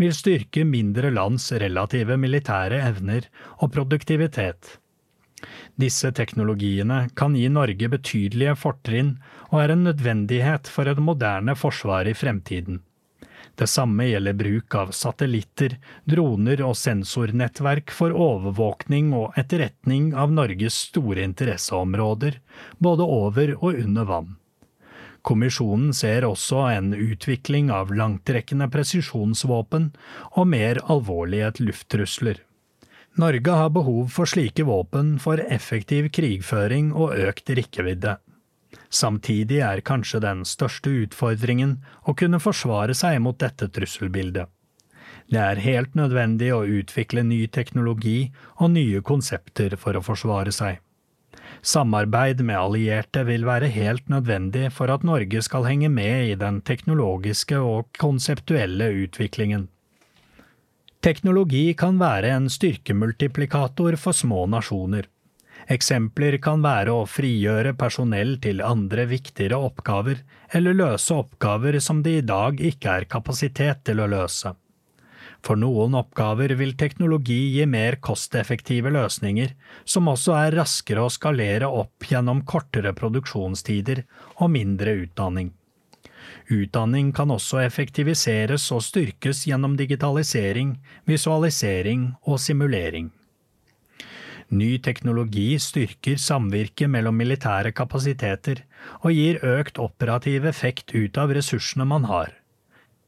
vil 0.00 0.14
styrke 0.16 0.64
mindre 0.64 1.10
lands 1.12 1.50
relative 1.60 2.16
militære 2.20 2.80
evner 2.88 3.28
og 3.58 3.74
produktivitet. 3.76 4.78
Disse 5.76 6.08
teknologiene 6.16 7.10
kan 7.18 7.36
gi 7.36 7.50
Norge 7.52 7.90
betydelige 7.92 8.56
fortrinn 8.56 9.18
og 9.50 9.60
er 9.60 9.74
en 9.74 9.84
nødvendighet 9.90 10.70
for 10.72 10.88
et 10.88 11.02
moderne 11.04 11.56
forsvar 11.58 12.08
i 12.08 12.16
fremtiden. 12.16 12.80
Det 13.54 13.66
samme 13.70 14.08
gjelder 14.08 14.34
bruk 14.34 14.74
av 14.74 14.90
satellitter, 14.90 15.76
droner 16.10 16.62
og 16.66 16.74
sensornettverk 16.78 17.92
for 17.94 18.10
overvåkning 18.10 19.12
og 19.14 19.36
etterretning 19.38 20.10
av 20.18 20.32
Norges 20.34 20.78
store 20.90 21.22
interesseområder, 21.22 22.40
både 22.82 23.06
over 23.06 23.54
og 23.60 23.78
under 23.84 24.08
vann. 24.10 24.32
Kommisjonen 25.24 25.94
ser 25.96 26.26
også 26.28 26.66
en 26.74 26.90
utvikling 26.92 27.70
av 27.72 27.94
langtrekkende 27.96 28.66
presisjonsvåpen 28.74 29.86
og 30.34 30.50
mer 30.50 30.82
alvorlige 30.92 31.54
lufttrusler. 31.62 32.42
Norge 33.16 33.56
har 33.56 33.70
behov 33.70 34.10
for 34.10 34.26
slike 34.26 34.66
våpen 34.66 35.14
for 35.22 35.38
effektiv 35.38 36.10
krigføring 36.12 36.90
og 36.92 37.14
økt 37.14 37.54
rekkevidde. 37.56 38.18
Samtidig 38.90 39.60
er 39.66 39.82
kanskje 39.86 40.20
den 40.24 40.44
største 40.48 40.92
utfordringen 41.04 41.78
å 42.06 42.14
kunne 42.18 42.40
forsvare 42.42 42.94
seg 42.94 43.20
mot 43.24 43.38
dette 43.40 43.68
trusselbildet. 43.68 44.50
Det 45.32 45.40
er 45.40 45.62
helt 45.64 45.94
nødvendig 45.96 46.50
å 46.52 46.64
utvikle 46.68 47.24
ny 47.24 47.46
teknologi 47.48 48.32
og 48.60 48.74
nye 48.74 49.00
konsepter 49.00 49.76
for 49.80 49.96
å 49.96 50.04
forsvare 50.04 50.52
seg. 50.52 50.80
Samarbeid 51.64 52.42
med 52.44 52.58
allierte 52.60 53.24
vil 53.24 53.46
være 53.48 53.70
helt 53.72 54.10
nødvendig 54.12 54.68
for 54.76 54.92
at 54.92 55.04
Norge 55.06 55.40
skal 55.42 55.64
henge 55.68 55.88
med 55.88 56.34
i 56.34 56.34
den 56.38 56.60
teknologiske 56.60 57.56
og 57.56 57.88
konseptuelle 57.98 58.90
utviklingen. 59.06 59.68
Teknologi 61.04 61.74
kan 61.76 61.98
være 62.00 62.30
en 62.32 62.46
styrkemultiplikator 62.52 63.96
for 64.00 64.16
små 64.16 64.44
nasjoner. 64.48 65.08
Eksempler 65.72 66.36
kan 66.44 66.60
være 66.64 66.92
å 66.92 67.06
frigjøre 67.08 67.72
personell 67.80 68.36
til 68.44 68.60
andre 68.64 69.06
viktigere 69.08 69.56
oppgaver, 69.56 70.20
eller 70.52 70.76
løse 70.76 71.16
oppgaver 71.16 71.78
som 71.80 72.02
det 72.04 72.18
i 72.18 72.26
dag 72.26 72.60
ikke 72.60 72.98
er 72.98 73.08
kapasitet 73.08 73.80
til 73.88 74.04
å 74.04 74.10
løse. 74.12 74.52
For 75.44 75.60
noen 75.60 75.96
oppgaver 75.98 76.54
vil 76.56 76.72
teknologi 76.80 77.40
gi 77.56 77.64
mer 77.68 77.98
kosteffektive 78.04 78.92
løsninger, 78.92 79.50
som 79.84 80.08
også 80.08 80.36
er 80.38 80.56
raskere 80.60 81.04
å 81.04 81.12
skalere 81.12 81.68
opp 81.68 82.08
gjennom 82.08 82.44
kortere 82.48 82.94
produksjonstider 82.96 84.04
og 84.38 84.54
mindre 84.54 84.96
utdanning. 85.02 85.52
Utdanning 86.52 87.12
kan 87.16 87.32
også 87.32 87.60
effektiviseres 87.64 88.70
og 88.72 88.84
styrkes 88.84 89.44
gjennom 89.48 89.76
digitalisering, 89.80 90.78
visualisering 91.08 92.10
og 92.24 92.40
simulering. 92.40 93.10
Ny 94.52 94.78
teknologi 94.78 95.54
styrker 95.58 96.18
samvirket 96.20 96.90
mellom 96.90 97.16
militære 97.16 97.72
kapasiteter 97.72 98.64
og 99.00 99.12
gir 99.16 99.40
økt 99.44 99.80
operativ 99.80 100.44
effekt 100.50 100.92
ut 100.94 101.16
av 101.18 101.32
ressursene 101.32 101.86
man 101.88 102.04
har. 102.10 102.32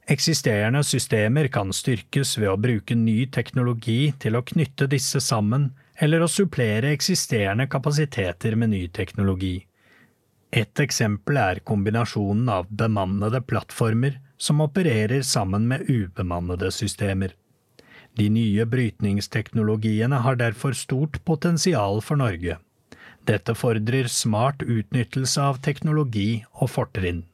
Eksisterende 0.08 0.84
systemer 0.86 1.48
kan 1.50 1.72
styrkes 1.74 2.36
ved 2.38 2.52
å 2.52 2.60
bruke 2.60 2.94
ny 2.94 3.26
teknologi 3.26 4.14
til 4.22 4.38
å 4.38 4.44
knytte 4.46 4.86
disse 4.86 5.20
sammen, 5.20 5.72
eller 5.98 6.22
å 6.22 6.30
supplere 6.30 6.92
eksisterende 6.94 7.66
kapasiteter 7.66 8.54
med 8.54 8.70
ny 8.70 8.84
teknologi. 8.88 9.56
Et 10.54 10.80
eksempel 10.80 11.40
er 11.42 11.60
kombinasjonen 11.66 12.48
av 12.52 12.70
bemannede 12.70 13.42
plattformer 13.42 14.20
som 14.38 14.62
opererer 14.62 15.24
sammen 15.26 15.66
med 15.68 15.88
ubemannede 15.90 16.70
systemer. 16.72 17.34
De 18.16 18.28
nye 18.32 18.64
brytningsteknologiene 18.64 20.22
har 20.24 20.38
derfor 20.40 20.72
stort 20.72 21.18
potensial 21.28 22.00
for 22.00 22.16
Norge. 22.16 22.56
Dette 23.28 23.54
fordrer 23.58 24.08
smart 24.08 24.62
utnyttelse 24.62 25.42
av 25.42 25.58
teknologi 25.64 26.44
og 26.54 26.70
fortrinn. 26.72 27.24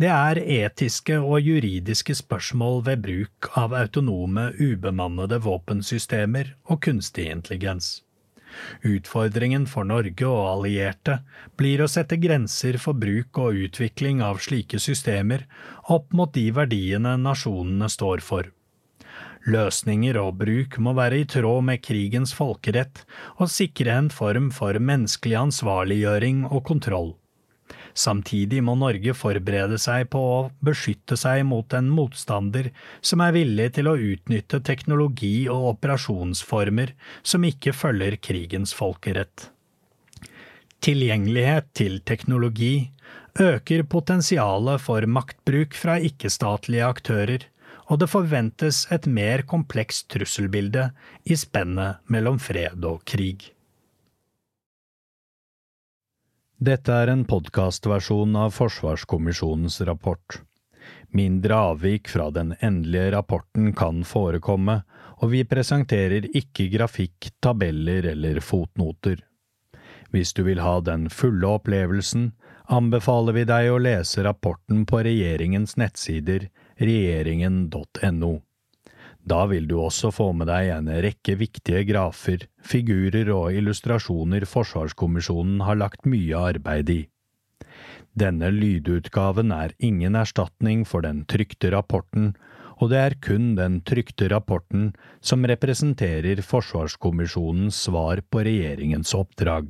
Det 0.00 0.08
er 0.08 0.38
etiske 0.40 1.18
og 1.20 1.42
juridiske 1.44 2.14
spørsmål 2.16 2.78
ved 2.86 3.02
bruk 3.04 3.48
av 3.60 3.74
autonome, 3.76 4.46
ubemannede 4.56 5.40
våpensystemer 5.44 6.54
og 6.70 6.80
kunstig 6.86 7.26
intelligens. 7.32 7.98
Utfordringen 8.86 9.66
for 9.70 9.84
Norge 9.86 10.26
og 10.26 10.46
allierte 10.54 11.18
blir 11.60 11.82
å 11.82 11.90
sette 11.90 12.16
grenser 12.22 12.78
for 12.82 12.96
bruk 12.96 13.42
og 13.42 13.58
utvikling 13.66 14.22
av 14.24 14.40
slike 14.42 14.80
systemer 14.82 15.44
opp 15.92 16.14
mot 16.16 16.32
de 16.34 16.48
verdiene 16.54 17.16
nasjonene 17.20 17.90
står 17.92 18.24
for. 18.24 18.48
Løsninger 19.48 20.18
og 20.20 20.34
bruk 20.42 20.76
må 20.84 20.92
være 20.96 21.22
i 21.22 21.28
tråd 21.28 21.64
med 21.64 21.80
krigens 21.80 22.34
folkerett 22.36 23.04
og 23.38 23.48
sikre 23.48 23.96
en 23.96 24.10
form 24.12 24.50
for 24.52 24.76
menneskelig 24.76 25.38
ansvarliggjøring 25.46 26.44
og 26.50 26.64
kontroll. 26.68 27.14
Samtidig 27.96 28.60
må 28.62 28.76
Norge 28.78 29.14
forberede 29.16 29.78
seg 29.80 30.10
på 30.12 30.20
å 30.20 30.42
beskytte 30.64 31.16
seg 31.18 31.42
mot 31.48 31.72
en 31.74 31.88
motstander 31.90 32.70
som 33.02 33.22
er 33.24 33.34
villig 33.34 33.70
til 33.78 33.90
å 33.90 33.96
utnytte 33.96 34.60
teknologi 34.66 35.48
og 35.50 35.72
operasjonsformer 35.74 36.94
som 37.22 37.46
ikke 37.48 37.74
følger 37.74 38.18
krigens 38.22 38.76
folkerett. 38.76 39.48
Tilgjengelighet 40.80 41.72
til 41.76 41.98
teknologi 42.08 42.90
øker 43.40 43.82
potensialet 43.88 44.80
for 44.80 45.04
maktbruk 45.06 45.74
fra 45.76 45.98
ikke-statlige 46.00 46.86
aktører, 46.86 47.44
og 47.90 47.98
det 47.98 48.06
forventes 48.10 48.84
et 48.94 49.08
mer 49.10 49.42
komplekst 49.50 50.06
trusselbilde 50.14 50.90
i 51.26 51.36
spennet 51.38 52.04
mellom 52.06 52.38
fred 52.38 52.86
og 52.86 53.02
krig. 53.08 53.50
Dette 56.60 56.92
er 56.92 57.10
en 57.10 57.24
podkastversjon 57.24 58.36
av 58.36 58.52
Forsvarskommisjonens 58.52 59.80
rapport. 59.88 60.42
Mindre 61.16 61.56
avvik 61.72 62.10
fra 62.12 62.28
den 62.30 62.52
endelige 62.60 63.14
rapporten 63.16 63.72
kan 63.74 64.04
forekomme, 64.06 64.82
og 65.20 65.32
vi 65.32 65.42
presenterer 65.48 66.28
ikke 66.36 66.68
grafikk, 66.72 67.32
tabeller 67.42 68.06
eller 68.12 68.38
fotnoter. 68.44 69.24
Hvis 70.12 70.34
du 70.36 70.44
vil 70.46 70.60
ha 70.62 70.78
den 70.84 71.08
fulle 71.10 71.48
opplevelsen, 71.58 72.30
anbefaler 72.70 73.34
vi 73.34 73.46
deg 73.48 73.72
å 73.72 73.80
lese 73.82 74.22
rapporten 74.26 74.84
på 74.86 75.02
regjeringens 75.06 75.76
nettsider 75.80 76.50
regjeringen.no. 76.80 78.32
Da 79.20 79.44
vil 79.46 79.68
du 79.68 79.76
også 79.78 80.10
få 80.14 80.30
med 80.32 80.48
deg 80.48 80.70
en 80.74 80.88
rekke 81.04 81.36
viktige 81.38 81.84
grafer, 81.90 82.46
figurer 82.64 83.28
og 83.34 83.52
illustrasjoner 83.54 84.46
Forsvarskommisjonen 84.48 85.60
har 85.66 85.78
lagt 85.80 86.08
mye 86.08 86.40
arbeid 86.50 86.92
i. 86.94 87.00
Denne 88.16 88.48
lydutgaven 88.50 89.52
er 89.54 89.76
ingen 89.78 90.16
erstatning 90.18 90.86
for 90.88 91.04
den 91.06 91.22
trykte 91.30 91.70
rapporten, 91.74 92.32
og 92.80 92.90
det 92.90 92.98
er 92.98 93.16
kun 93.22 93.52
den 93.58 93.82
trykte 93.84 94.30
rapporten 94.32 94.90
som 95.20 95.44
representerer 95.46 96.40
Forsvarskommisjonens 96.42 97.76
svar 97.86 98.24
på 98.32 98.42
regjeringens 98.48 99.12
oppdrag. 99.14 99.68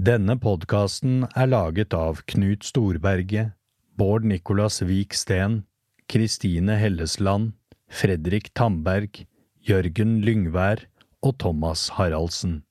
Denne 0.00 0.38
podkasten 0.40 1.26
er 1.36 1.50
laget 1.52 1.92
av 1.92 2.22
Knut 2.32 2.64
Storberget, 2.64 3.52
Bård 4.00 4.24
Nicolas 4.24 4.80
Vik 4.80 5.12
Steen, 5.12 5.60
Kristine 6.10 6.74
Hellesland, 6.74 7.52
Fredrik 7.86 8.48
Tamberg, 8.58 9.28
Jørgen 9.62 10.16
Lyngvær 10.26 10.82
og 11.22 11.36
Thomas 11.38 11.84
Haraldsen. 11.94 12.64